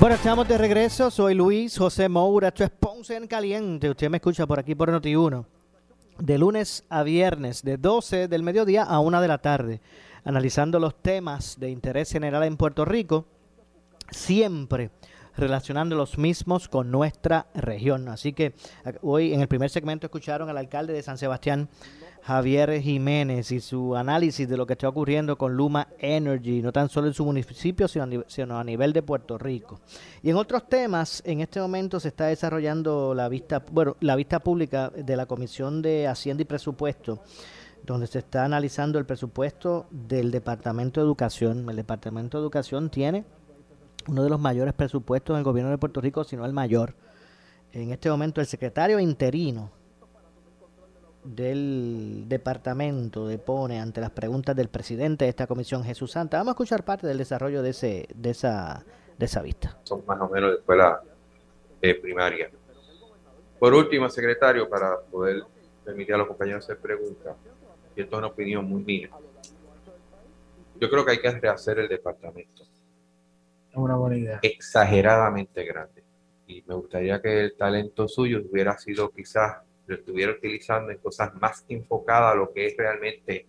[0.00, 1.08] Bueno, estamos de regreso.
[1.12, 2.48] Soy Luis José Moura.
[2.48, 3.88] Esto es Ponce en Caliente.
[3.88, 5.44] Usted me escucha por aquí por Noti1.
[6.18, 9.80] De lunes a viernes, de 12 del mediodía a 1 de la tarde.
[10.24, 13.24] Analizando los temas de interés general en Puerto Rico.
[14.10, 14.90] Siempre
[15.36, 18.08] relacionando los mismos con nuestra región.
[18.08, 18.54] Así que
[19.02, 21.68] hoy en el primer segmento escucharon al alcalde de San Sebastián,
[22.22, 26.88] Javier Jiménez, y su análisis de lo que está ocurriendo con Luma Energy, no tan
[26.88, 29.80] solo en su municipio, sino a, nivel de Puerto Rico.
[30.22, 34.40] Y en otros temas, en este momento se está desarrollando la vista, bueno, la vista
[34.40, 37.22] pública de la Comisión de Hacienda y Presupuesto
[37.82, 41.68] donde se está analizando el presupuesto del Departamento de Educación.
[41.68, 43.24] El Departamento de Educación tiene
[44.08, 46.94] uno de los mayores presupuestos del gobierno de Puerto Rico, si no el mayor.
[47.72, 49.70] En este momento el secretario interino
[51.22, 56.38] del departamento depone ante las preguntas del presidente de esta comisión, Jesús Santa.
[56.38, 58.84] Vamos a escuchar parte del desarrollo de, ese, de, esa,
[59.18, 59.78] de esa vista.
[59.84, 61.02] Son más o menos de escuela
[61.82, 62.50] eh, primaria.
[63.58, 65.44] Por último, secretario, para poder
[65.84, 67.36] permitir a los compañeros hacer preguntas,
[67.94, 69.10] y esto es una opinión muy mía,
[70.80, 72.69] yo creo que hay que rehacer el departamento
[73.74, 74.38] una buena idea.
[74.42, 76.02] Exageradamente grande.
[76.46, 81.34] Y me gustaría que el talento suyo hubiera sido quizás, lo estuviera utilizando en cosas
[81.34, 83.46] más enfocadas a lo que es realmente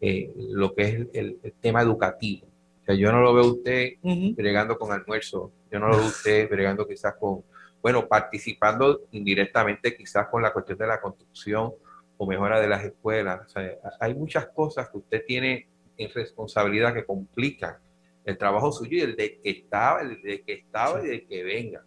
[0.00, 2.46] eh, lo que es el, tema educativo.
[2.82, 3.94] O sea, yo no lo veo usted
[4.36, 7.42] bregando con almuerzo, yo no lo veo usted bregando quizás con,
[7.82, 11.72] bueno, participando indirectamente quizás con la cuestión de la construcción
[12.16, 13.40] o mejora de las escuelas.
[13.46, 17.76] O sea, hay muchas cosas que usted tiene en responsabilidad que complican
[18.24, 21.42] el trabajo suyo y el de que estaba, el de que estaba y de que
[21.42, 21.84] venga.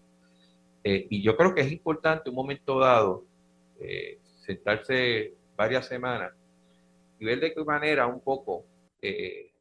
[0.84, 3.26] Eh, y yo creo que es importante un momento dado
[3.80, 6.34] eh, sentarse varias semanas
[7.20, 8.66] y ver de qué manera un poco
[9.02, 9.52] eh,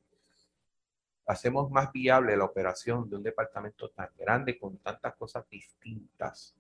[1.27, 6.57] hacemos más viable la operación de un departamento tan grande con tantas cosas distintas.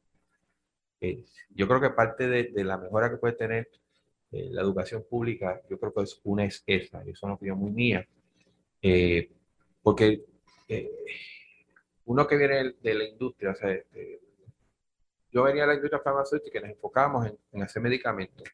[1.49, 3.71] yo creo que parte de, la mejora que puede tener
[4.31, 7.59] la educación pública, yo creo que es una es esa, y eso es una opinión
[7.59, 8.07] muy mía.
[9.83, 10.25] Porque
[10.69, 10.91] eh,
[12.05, 14.21] uno que viene de la industria, o sea, este,
[15.31, 18.49] yo venía de la industria farmacéutica y nos enfocábamos en, hacer medicamentos.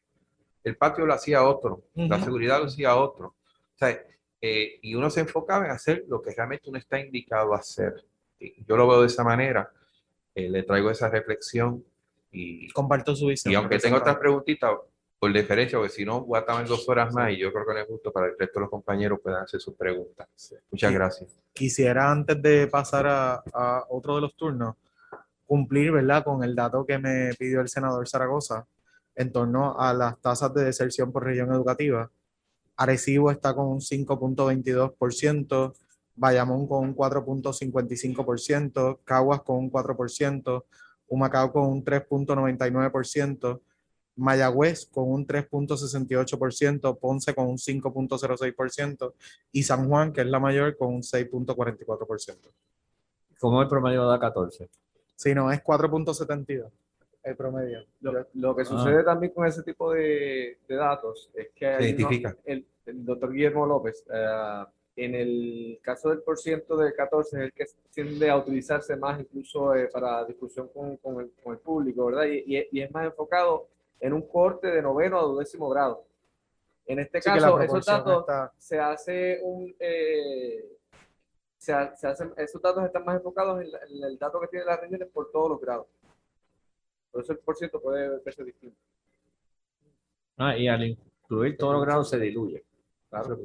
[0.63, 3.27] El patio lo hacía otro, la seguridad lo hacía otro.
[3.27, 4.01] O sea,
[4.41, 8.05] eh, y uno se enfocaba en hacer lo que realmente uno está indicado a hacer.
[8.39, 9.71] yo lo veo de esa manera,
[10.35, 11.83] eh, le traigo esa reflexión
[12.31, 13.51] y comparto su visión.
[13.51, 14.71] Y aunque tengo otras preguntitas,
[15.19, 17.79] por diferencia, porque si no, voy a dos horas más y yo creo que no
[17.79, 20.27] es justo para el resto de los compañeros puedan hacer sus preguntas.
[20.69, 21.35] Muchas gracias.
[21.53, 24.75] Quisiera, antes de pasar a, otro de los turnos,
[25.45, 26.23] cumplir ¿verdad?
[26.23, 28.67] con el dato que me pidió el senador Zaragoza
[29.15, 32.11] en torno a las tasas de deserción por región educativa.
[32.75, 35.73] Arecibo está con un 5.22%,
[36.15, 40.63] Bayamón con un 4.55%, Caguas con un 4%,
[41.07, 43.61] Humacao con un 3.99%,
[44.17, 49.13] Mayagüez con un 3.68%, Ponce con un 5.06%
[49.51, 52.51] y San Juan, que es la mayor, con un 6.44%.
[53.39, 54.69] ¿Cómo el promedio da 14?
[55.15, 56.71] Sí, no, es 4.72
[57.27, 57.85] el promedio.
[58.33, 63.65] Lo, que sucede también con ese tipo de, datos es que el, el, doctor Guillermo
[63.65, 64.63] López, eh,
[64.95, 69.75] en el caso del porciento de 14 es el que tiende a utilizarse más incluso
[69.75, 72.25] eh, para discusión con, con, el, con, el, público, ¿verdad?
[72.25, 73.67] Y, y, es más enfocado
[73.99, 76.05] en un corte de noveno a décimo grado.
[76.85, 78.25] En este caso, esos datos
[78.57, 79.75] se hace un...
[79.79, 80.77] Eh,
[81.57, 84.79] se, se hacen, esos datos están más enfocados en, en el dato que tiene las
[84.79, 85.87] regiones por todos los grados.
[87.11, 88.77] Por eso el por ciento puede verse distinto.
[90.37, 92.63] Ah, y al incluir todos los grados se diluye.
[93.09, 93.37] Claro,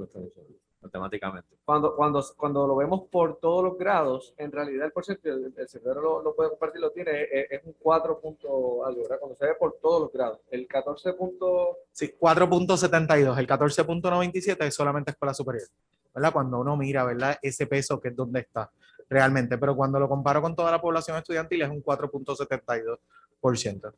[0.82, 1.48] matemáticamente.
[1.64, 6.24] Cuando, cuando, cuando lo vemos por todos los grados, en realidad el porcentaje, el, servidor
[6.24, 9.18] lo, puede compartir, lo tiene, es, un 4 punto algo, ¿verdad?
[9.20, 10.40] Cuando se ve por todos los grados.
[10.50, 11.78] El 14 punto...
[11.92, 13.38] Sí, 4.72.
[13.38, 15.68] El 14.97 es solamente escuela superior.
[16.14, 16.32] ¿verdad?
[16.32, 17.38] Cuando uno mira, ¿verdad?
[17.40, 18.70] Ese peso que es donde está
[19.08, 19.58] realmente.
[19.58, 23.92] Pero cuando lo comparo con toda la población estudiantil es un 4.72%.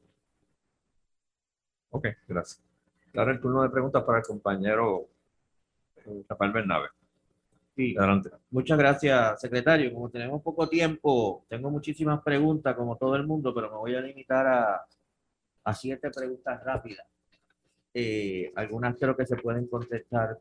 [1.91, 2.63] Ok, gracias.
[3.17, 5.07] Ahora el turno de preguntas para el compañero eh,
[6.29, 6.89] Rafael Bernabe.
[7.77, 8.31] Sí, Adelante.
[8.51, 9.93] muchas gracias, secretario.
[9.93, 14.01] Como tenemos poco tiempo, tengo muchísimas preguntas, como todo el mundo, pero me voy a
[14.01, 14.87] limitar a,
[15.65, 17.07] a siete preguntas rápidas.
[17.93, 20.39] Eh, algunas creo que se pueden contestar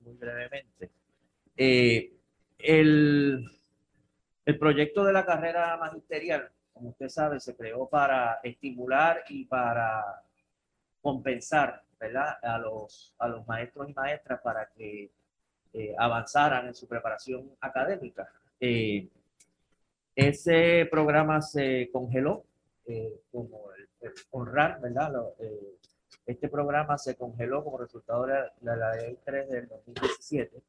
[0.00, 0.90] muy brevemente.
[1.56, 2.12] Eh,
[2.58, 3.44] el,
[4.44, 10.22] el proyecto de la carrera magisterial como usted sabe, se creó para estimular y para
[11.02, 12.38] compensar ¿verdad?
[12.42, 15.10] A, los, a los maestros y maestras para que
[15.72, 18.28] eh, avanzaran en su preparación académica.
[18.60, 19.08] Eh,
[20.14, 22.44] ese programa se congeló,
[22.86, 25.12] eh, como el, honrar, ¿verdad?
[26.26, 30.60] este programa se congeló como resultado de la, de la ley 3 del 2017.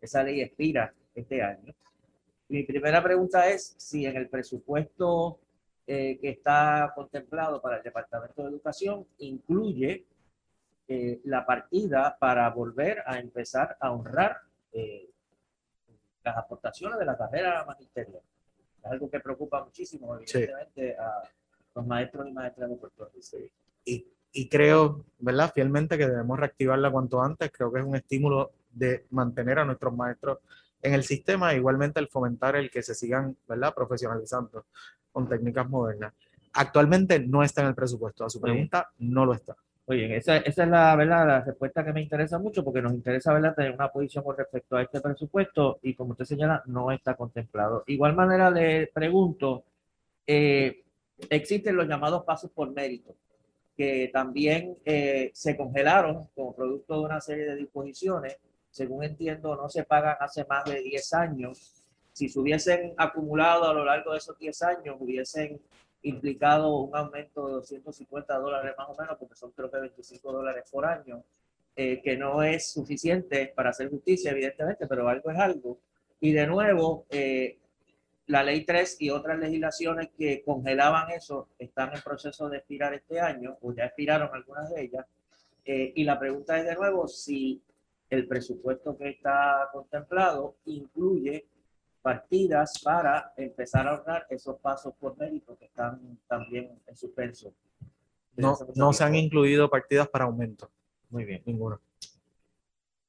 [0.00, 1.74] Esa ley expira este año.
[2.48, 5.40] Mi primera pregunta es si en el presupuesto
[5.88, 10.04] eh, que está contemplado para el Departamento de Educación incluye
[10.88, 14.40] eh, la partida para volver a empezar a honrar
[14.72, 15.10] eh,
[16.22, 18.22] las aportaciones de la carrera magisterial.
[18.84, 21.22] Es algo que preocupa muchísimo, evidentemente, a
[21.74, 23.50] los maestros y maestras de Puerto Rico.
[23.84, 27.50] Y, y creo, ¿verdad?, fielmente que debemos reactivarla cuanto antes.
[27.50, 30.38] Creo que es un estímulo de mantener a nuestros maestros
[30.82, 34.66] en el sistema, igualmente el fomentar el que se sigan, ¿verdad?, profesionalizando
[35.10, 36.12] con técnicas modernas.
[36.52, 38.24] Actualmente no está en el presupuesto.
[38.24, 39.56] A su pregunta, no lo está.
[39.88, 41.26] Oye, esa, esa, es la, ¿verdad?
[41.26, 43.54] la respuesta que me interesa mucho porque nos interesa ¿verdad?
[43.54, 47.84] tener una posición con respecto a este presupuesto y como usted señala, no está contemplado.
[47.86, 49.64] Igual manera le pregunto,
[50.26, 50.82] eh,
[51.30, 53.14] existen los llamados pasos por mérito,
[53.76, 58.38] que también eh, se congelaron como producto de una serie de disposiciones,
[58.70, 63.74] según entiendo, no se pagan hace más de 10 años si se hubiesen acumulado a
[63.74, 65.60] lo largo de esos 10 años, hubiesen
[66.08, 70.64] implicado un aumento de 250 dólares más o menos, porque son creo que 25 dólares
[70.70, 71.22] por año,
[71.74, 75.78] eh, que no es suficiente para hacer justicia, evidentemente, pero algo es algo.
[76.20, 77.58] Y de nuevo, eh,
[78.28, 83.20] la ley 3 y otras legislaciones que congelaban eso están en proceso de expirar este
[83.20, 85.06] año, o ya expiraron algunas de ellas.
[85.64, 87.60] Eh, y la pregunta es de nuevo si
[88.08, 91.44] el presupuesto que está contemplado incluye
[92.06, 97.52] partidas para empezar a ahorrar esos pasos por mérito que están también en suspenso.
[98.36, 100.70] No, no se han incluido partidas para aumento.
[101.10, 101.42] Muy bien.
[101.44, 101.80] Ninguno.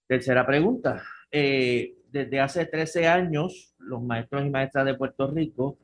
[0.07, 1.03] Tercera pregunta.
[1.29, 5.77] Eh, desde hace 13 años, los maestros y maestras de Puerto Rico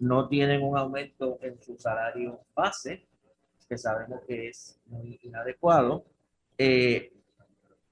[0.00, 3.06] no tienen un aumento en su salario base,
[3.66, 6.04] que sabemos que es muy inadecuado.
[6.58, 7.14] Eh,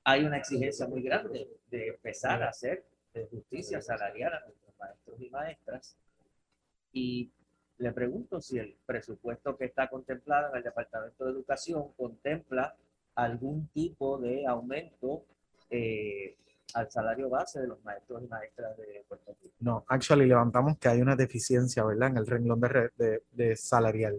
[0.05, 2.85] hay una exigencia muy grande de empezar a hacer
[3.31, 4.41] justicia salarial a
[4.79, 5.97] maestros y maestras.
[6.93, 7.31] Y
[7.79, 12.75] le pregunto si el presupuesto que está contemplado en el Departamento de Educación contempla
[13.15, 15.25] algún tipo de aumento
[15.71, 16.37] eh,
[16.75, 19.55] al salario base de los maestros y maestras de Puerto Rico.
[19.61, 22.11] No, actually levantamos que hay una deficiencia, ¿verdad?
[22.11, 24.17] En el renglón de, de, de salarial.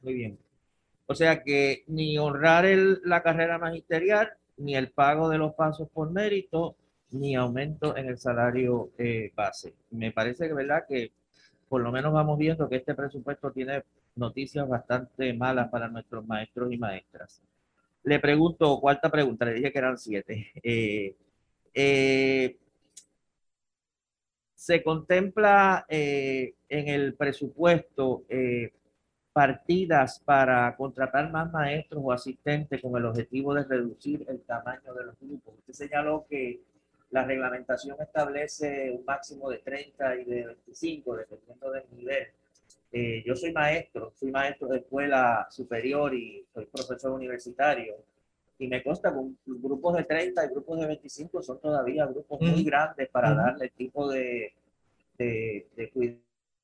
[0.00, 0.38] Muy bien.
[1.06, 5.88] O sea que ni honrar el, la carrera magisterial, ni el pago de los pasos
[5.90, 6.76] por mérito,
[7.12, 9.74] ni aumento en el salario eh, base.
[9.90, 10.84] Me parece que, ¿verdad?
[10.88, 11.12] Que
[11.68, 13.84] por lo menos vamos viendo que este presupuesto tiene
[14.16, 17.40] noticias bastante malas para nuestros maestros y maestras.
[18.04, 20.52] Le pregunto, cuarta pregunta, le dije que eran siete.
[20.62, 21.16] Eh,
[21.74, 22.58] eh,
[24.54, 28.24] se contempla en el presupuesto
[29.32, 35.04] partidas para contratar más maestros o asistentes con el objetivo de reducir el tamaño de
[35.04, 35.54] los grupos.
[35.58, 36.60] Usted señaló que
[37.12, 42.26] la reglamentación establece un máximo de 30 y de 25, dependiendo del nivel.
[42.90, 47.96] Eh, yo soy maestro, soy maestro de escuela superior y soy profesor universitario.
[48.58, 52.64] Y me consta que grupos de 30 y grupos de 25 son todavía grupos muy
[52.64, 54.54] grandes para darle el tipo de,
[55.18, 56.18] de, de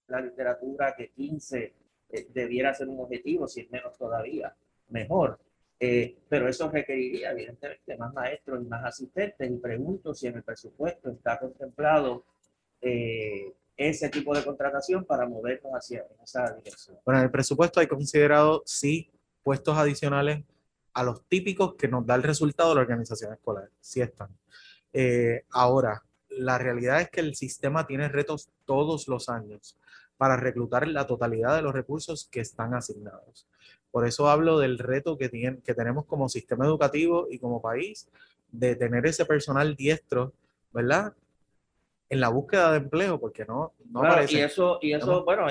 [0.06, 1.74] la literatura que 15
[2.10, 4.54] eh, debiera ser un objetivo, si es menos todavía,
[4.88, 5.38] mejor.
[5.80, 9.50] Eh, pero eso requeriría, evidentemente, más maestros y más asistentes.
[9.50, 12.24] Y pregunto si en el presupuesto está contemplado
[12.80, 16.98] eh, ese tipo de contratación para movernos hacia esa dirección.
[17.04, 19.10] Bueno, en el presupuesto hay considerado, sí,
[19.42, 20.44] puestos adicionales
[20.94, 23.70] a los típicos que nos da el resultado de la organización escolar.
[23.80, 24.36] Sí están.
[25.50, 29.78] ahora, la realidad es que el sistema tiene retos todos los años
[30.16, 33.46] para reclutar la totalidad de los recursos que están asignados.
[33.90, 38.08] Por eso hablo del reto que, tiene, que tenemos como sistema educativo y como país
[38.50, 40.32] de tener ese personal diestro,
[40.72, 41.14] ¿verdad?
[42.08, 45.46] En la búsqueda de empleo, porque no, no Y eso, y eso bueno,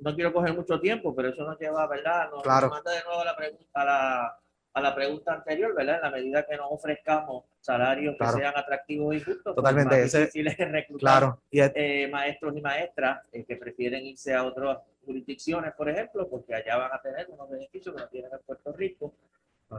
[0.00, 2.30] no quiero coger mucho tiempo, pero eso nos lleva, ¿verdad?
[2.30, 2.68] Nos, claro.
[2.68, 3.36] manda de nuevo la
[3.74, 4.40] a la,
[4.76, 5.96] a la pregunta anterior, ¿verdad?
[5.96, 10.12] En la medida que nos ofrezcamos salarios que sean atractivos y justos, pues, totalmente es
[10.12, 11.40] más difícil es reclutar claro.
[11.50, 16.76] Eh, maestros y maestras eh, que prefieren irse a otras jurisdicciones, por ejemplo, porque allá
[16.76, 19.14] van a tener unos beneficios que no tienen en Puerto Rico.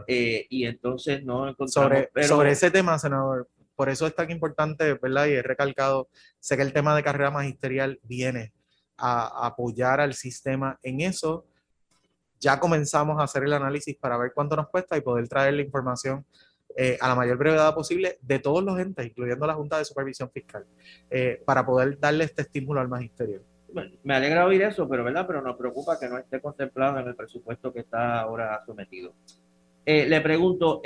[0.07, 1.73] Eh, y entonces no encontramos...
[1.73, 5.27] Sobre, sobre ese tema, senador, por eso es tan importante, ¿verdad?
[5.27, 8.51] Y he recalcado, sé que el tema de carrera magisterial viene
[8.97, 11.45] a apoyar al sistema en eso,
[12.39, 15.61] ya comenzamos a hacer el análisis para ver cuánto nos cuesta y poder traer la
[15.61, 16.25] información
[16.79, 20.29] eh, a la mayor brevedad posible de todos los entes, incluyendo la Junta de Supervisión
[20.29, 20.63] Fiscal,
[21.09, 23.41] eh, para poder darle este estímulo al magisterio.
[24.03, 25.25] me alegra oír eso, pero ¿verdad?
[25.25, 29.13] Pero nos preocupa que no esté contemplado en el presupuesto que está ahora sometido.
[29.83, 30.81] Eh, le pregunto,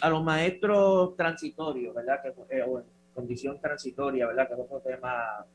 [0.00, 2.20] a los maestros transitorios, ¿verdad?
[2.22, 4.48] Que, o en condición transitoria, ¿verdad?
[4.48, 5.46] Que es otro tema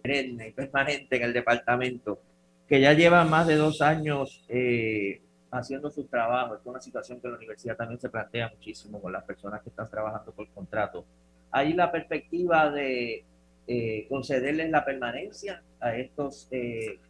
[0.00, 2.22] perenne y permanente en el departamento
[2.70, 6.54] que ya lleva más de dos años eh, haciendo su trabajo.
[6.54, 9.90] Es una situación que la universidad también se plantea muchísimo con las personas que están
[9.90, 11.04] trabajando por contrato.
[11.50, 13.24] Hay la perspectiva de
[13.66, 17.00] eh, concederles la permanencia a estos eh,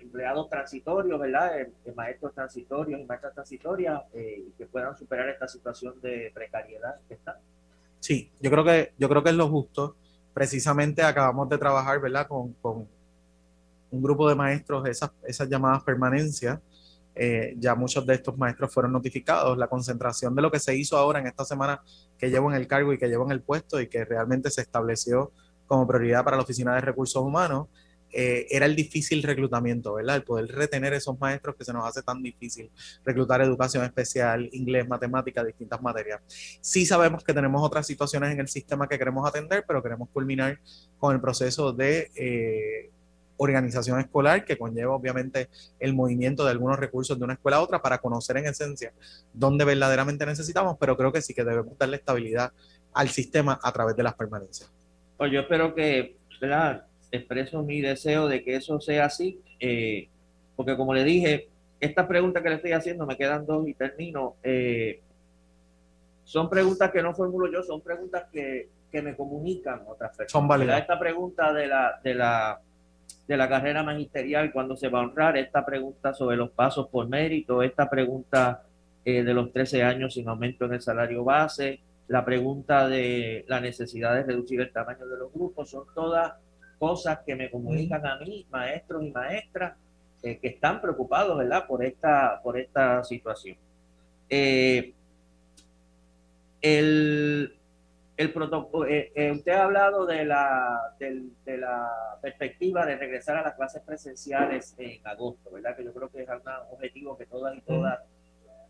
[0.00, 1.52] empleados transitorios, ¿verdad?
[1.94, 7.36] maestros transitorios y maestras transitorias que puedan superar esta situación de precariedad que están.
[8.00, 9.94] Sí, yo creo que, yo creo que es lo justo.
[10.34, 12.26] Precisamente acabamos de trabajar, ¿verdad?
[12.26, 12.52] Con
[13.92, 16.58] un grupo de maestros esas, esas llamadas permanencias.
[17.14, 19.56] Eh, ya muchos de estos maestros fueron notificados.
[19.56, 21.80] La concentración de lo que se hizo ahora en esta semana
[22.18, 24.62] que llevo en el cargo y que llevo en el puesto y que realmente se
[24.62, 25.30] estableció
[25.66, 27.68] como prioridad para la Oficina de Recursos Humanos
[28.12, 30.16] eh, era el difícil reclutamiento, ¿verdad?
[30.16, 32.70] El poder retener esos maestros que se nos hace tan difícil,
[33.04, 36.20] reclutar educación especial, inglés, matemáticas, distintas materias.
[36.60, 40.60] Sí sabemos que tenemos otras situaciones en el sistema que queremos atender, pero queremos culminar
[40.98, 42.91] con el proceso de eh,
[43.42, 47.82] organización escolar que conlleva obviamente el movimiento de algunos recursos de una escuela a otra
[47.82, 48.92] para conocer en esencia
[49.32, 52.52] dónde verdaderamente necesitamos, pero creo que sí que debemos darle estabilidad
[52.92, 54.70] al sistema a través de las permanencias.
[55.16, 56.86] Pues yo espero que, ¿verdad?
[57.12, 60.08] expreso mi deseo de que eso sea así, eh,
[60.56, 64.36] porque como le dije, estas preguntas que le estoy haciendo, me quedan dos y termino,
[64.42, 65.00] eh,
[66.24, 70.32] son preguntas que no formulo yo, son preguntas que, que me comunican otras personas.
[70.32, 70.80] Son válidas.
[70.80, 72.60] Esta pregunta de la, de la
[73.32, 77.08] de la carrera magisterial, cuando se va a honrar, esta pregunta sobre los pasos por
[77.08, 78.62] mérito, esta pregunta
[79.04, 83.58] eh, de los 13 años sin aumento en el salario base, la pregunta de la
[83.58, 86.34] necesidad de reducir el tamaño de los grupos, son todas
[86.78, 89.78] cosas que me comunican a mí, maestros y maestras,
[90.22, 93.56] eh, que están preocupados, ¿verdad?, por esta, por esta situación.
[94.28, 94.92] Eh,
[96.60, 97.56] el,
[98.16, 103.42] el protocolo, eh, eh, usted ha hablado de la, de, la perspectiva de regresar a
[103.42, 105.76] las clases presenciales en agosto, ¿verdad?
[105.76, 106.40] Que yo creo que es un
[106.72, 108.00] objetivo que todas y todas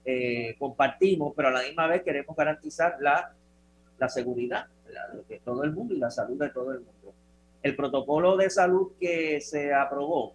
[0.04, 3.34] eh, compartimos, pero a la misma vez queremos garantizar la,
[3.98, 4.66] la seguridad
[5.28, 7.14] de todo el mundo y la salud de todo el mundo.
[7.62, 10.34] El protocolo de salud que se aprobó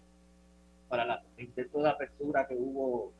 [0.88, 3.12] para la, el intento de apertura que hubo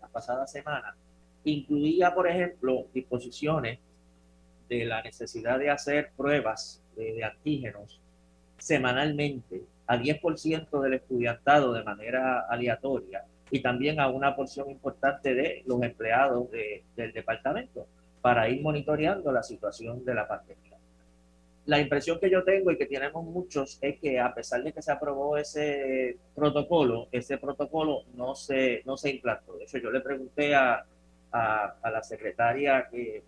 [0.00, 0.96] la pasada semana
[1.44, 3.78] incluía, por ejemplo, disposiciones
[4.68, 8.00] de la necesidad de hacer pruebas de, antígenos
[8.58, 15.62] semanalmente a 10% del estudiantado de manera aleatoria y también a una porción importante de
[15.66, 17.86] los empleados del departamento
[18.20, 20.76] para ir monitoreando la situación de la pandemia.
[21.66, 24.82] la impresión que yo tengo y que tenemos muchos es que a pesar de que
[24.82, 29.56] se aprobó ese protocolo, ese protocolo no se, no se implantó.
[29.56, 30.84] De hecho, yo le pregunté a,
[31.32, 33.22] a, la secretaria, que,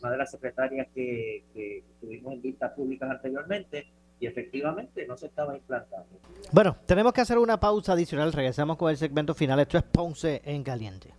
[0.00, 3.86] una de las secretarias que, que tuvimos en vistas públicas anteriormente,
[4.22, 6.06] y efectivamente no se estaba implantando.
[6.52, 8.32] Bueno, tenemos que hacer una pausa adicional.
[8.32, 9.58] Regresamos con el segmento final.
[9.58, 11.12] Esto es Ponce en Caliente.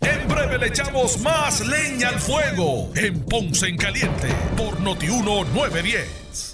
[0.00, 6.53] En breve le echamos más leña al fuego en Ponce en Caliente por Notiuno 910.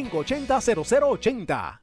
[0.09, 1.81] 580-0080.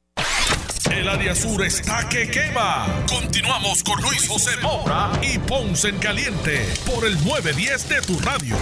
[0.91, 2.87] El área sur está que quema.
[3.07, 8.55] Continuamos con Luis José Moura y Ponce en Caliente por el 910 de tu radio.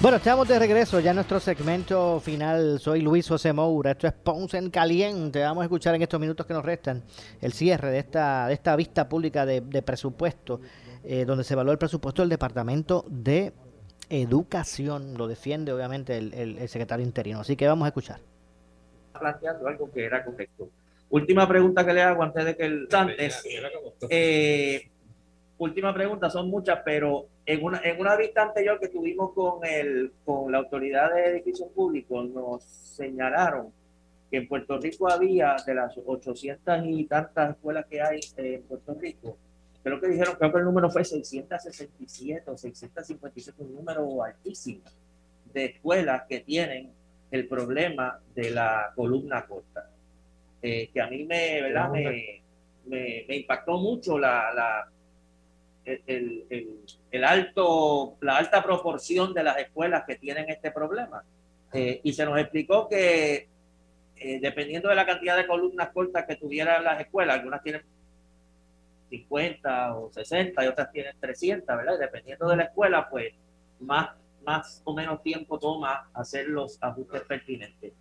[0.00, 2.78] Bueno, estamos de regreso ya en nuestro segmento final.
[2.80, 3.92] Soy Luis José Moura.
[3.92, 5.40] Esto es Ponce en Caliente.
[5.42, 7.02] Vamos a escuchar en estos minutos que nos restan
[7.40, 10.60] el cierre de esta, de esta vista pública de, presupuesto,
[11.04, 13.52] eh, donde se evaluó el presupuesto del Departamento de
[14.08, 15.14] Educación.
[15.16, 17.40] Lo defiende obviamente el, el secretario interino.
[17.40, 18.20] Así que vamos a escuchar
[19.22, 20.68] planteando algo que era correcto.
[21.10, 23.44] Última pregunta que le hago antes de que el antes.
[24.08, 24.90] Eh,
[25.58, 30.12] última pregunta, son muchas, pero en una, en una vista anterior que tuvimos con, el,
[30.24, 33.72] con la autoridad de edificios públicos, nos señalaron
[34.30, 38.96] que en Puerto Rico había de las 800 y tantas escuelas que hay en Puerto
[38.98, 39.36] Rico,
[39.82, 44.82] creo que dijeron, creo que el número fue 667 o 657, un número altísimo
[45.52, 46.92] de escuelas que tienen
[47.30, 49.90] el problema de la columna corta,
[50.60, 51.90] eh, que a mí me, ¿verdad?
[51.90, 52.42] Me,
[52.86, 54.88] me, impactó mucho la, la
[55.84, 56.78] el, el,
[57.10, 61.24] el, alto, la alta proporción de las escuelas que tienen este problema.
[61.72, 63.48] Eh, y se nos explicó que
[64.16, 67.82] eh, dependiendo de la cantidad de columnas cortas que tuvieran las escuelas, algunas tienen
[69.18, 71.98] 50 o 60 y otras tienen 300, ¿verdad?
[71.98, 73.34] dependiendo de la escuela, pues
[73.80, 74.10] más
[74.44, 77.92] más o menos tiempo toma hacer los ajustes pertinentes.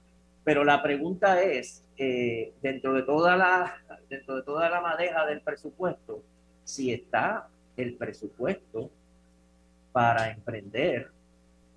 [0.43, 3.75] Pero la pregunta es, eh, dentro, de toda la,
[4.09, 6.23] dentro de toda la madeja del presupuesto,
[6.63, 7.47] si está
[7.77, 8.89] el presupuesto
[9.91, 11.11] para emprender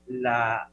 [0.07, 0.70] la,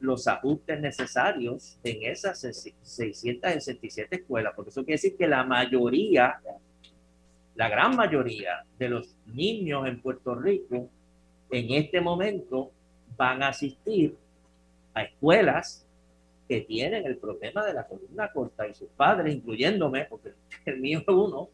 [0.00, 6.40] los ajustes necesarios en esas 667 escuelas, porque eso quiere decir que la mayoría,
[7.54, 10.88] la gran mayoría de los niños en Puerto Rico
[11.50, 12.70] en este momento
[13.16, 14.16] van a asistir
[14.94, 15.86] a escuelas
[16.48, 20.32] que tienen el problema de la columna corta y sus padres, incluyéndome, porque
[20.64, 21.48] el mío es uno,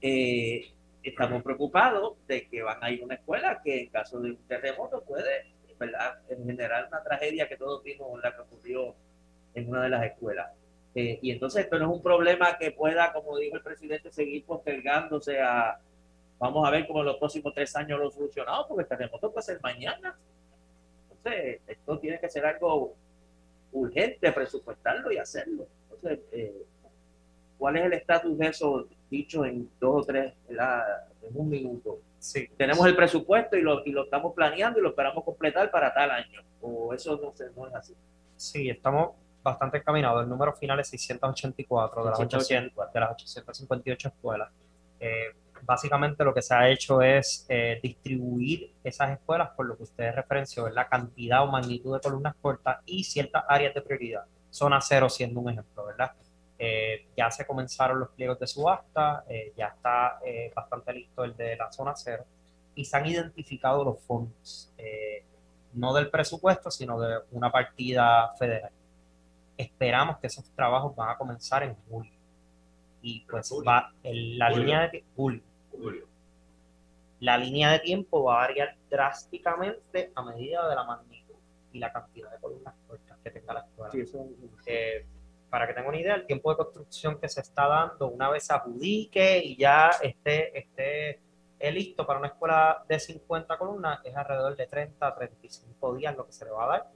[0.00, 4.30] eh, estamos preocupados de que van a ir a una escuela que en caso de
[4.30, 5.54] un terremoto puede
[6.28, 8.94] generar una tragedia que todos vimos la que ocurrió
[9.54, 10.50] en una de las escuelas.
[10.94, 14.44] Eh, y entonces esto no es un problema que pueda, como dijo el presidente, seguir
[14.44, 15.78] postergándose a,
[16.38, 19.44] vamos a ver cómo en los próximos tres años lo solucionamos, porque el terremoto puede
[19.44, 20.16] ser mañana
[21.66, 22.94] esto tiene que ser algo
[23.72, 25.66] urgente, presupuestarlo y hacerlo.
[25.84, 26.64] Entonces, eh,
[27.58, 32.00] ¿cuál es el estatus de eso dicho en dos o tres, en un minuto?
[32.18, 32.48] Sí.
[32.56, 36.10] Tenemos el presupuesto y lo, y lo estamos planeando y lo esperamos completar para tal
[36.10, 36.42] año.
[36.60, 37.94] ¿O eso no, no es así?
[38.36, 39.12] Sí, estamos
[39.44, 40.22] bastante encaminados.
[40.22, 44.50] El número final es 684 de las, 800, de las 858 escuelas.
[44.98, 49.84] Eh, básicamente lo que se ha hecho es eh, distribuir esas escuelas por lo que
[49.84, 54.24] usted referenció, la cantidad o magnitud de columnas cortas y ciertas áreas de prioridad.
[54.50, 56.12] Zona cero siendo un ejemplo, ¿verdad?
[56.58, 60.20] Eh, ya se comenzaron los pliegos de subasta, eh, ya está
[60.54, 62.24] bastante listo el de la zona cero
[62.74, 64.72] y se han identificado los fondos,
[65.72, 68.70] no del presupuesto, sino de una partida federal.
[69.56, 72.12] Esperamos que esos trabajos van a comenzar en julio
[73.02, 75.42] y pues va en la línea de julio
[77.24, 81.36] la línea de tiempo va a variar drásticamente a medida de la magnitud
[81.72, 83.18] y la cantidad de columnas cortas.
[83.24, 83.92] que tenga la escuela.
[84.66, 85.06] Eh,
[85.48, 88.44] para que tenga una idea, el tiempo de construcción que se está dando una vez
[88.44, 91.20] se adjudique y ya esté, esté
[91.72, 96.26] listo para una escuela de 50 columnas es alrededor de 30 a 35 días lo
[96.26, 96.90] que se le va a dar.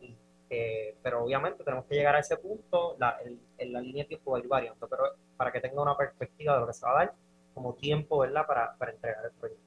[0.50, 3.18] Eh, pero obviamente tenemos que llegar a ese punto, la,
[3.58, 5.04] en la línea de tiempo va a ir variando, pero
[5.36, 7.14] para que tenga una perspectiva de lo que se va a dar
[7.54, 8.46] como tiempo, ¿verdad?
[8.46, 9.64] Para, para entregar el proyecto.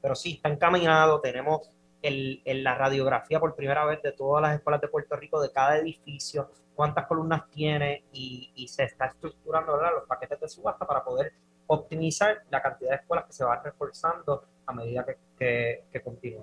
[0.00, 1.70] Pero sí, está encaminado, tenemos
[2.02, 5.76] el, la radiografía por primera vez de todas las escuelas de Puerto Rico, de cada
[5.78, 9.92] edificio, cuántas columnas tiene y, y se está estructurando ¿verdad?
[9.96, 11.32] los paquetes de subasta para poder
[11.66, 16.42] optimizar la cantidad de escuelas que se van reforzando a medida que, que, que continúa.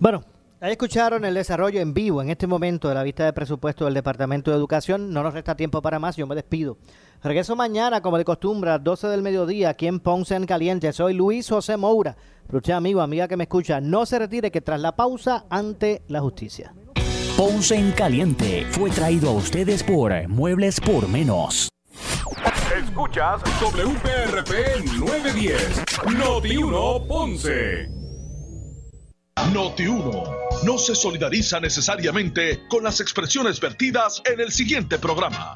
[0.00, 0.22] Bueno,
[0.60, 3.94] Ahí escucharon el desarrollo en vivo en este momento de la vista de presupuesto del
[3.94, 5.12] Departamento de Educación.
[5.12, 6.78] No nos resta tiempo para más, yo me despido.
[7.22, 10.92] Regreso mañana, como de costumbre, a las 12 del mediodía, aquí en Ponce en Caliente.
[10.92, 12.16] Soy Luis José Moura.
[12.48, 16.02] Pero usted, amigo, amiga que me escucha, no se retire que tras la pausa, ante
[16.08, 16.74] la justicia.
[17.36, 21.68] Ponce en Caliente fue traído a ustedes por Muebles por Menos.
[22.76, 25.84] Escuchas WPRP 910,
[26.18, 27.97] Noti 1 Ponce.
[29.46, 30.24] Noti 1
[30.64, 35.54] no se solidariza necesariamente con las expresiones vertidas en el siguiente programa.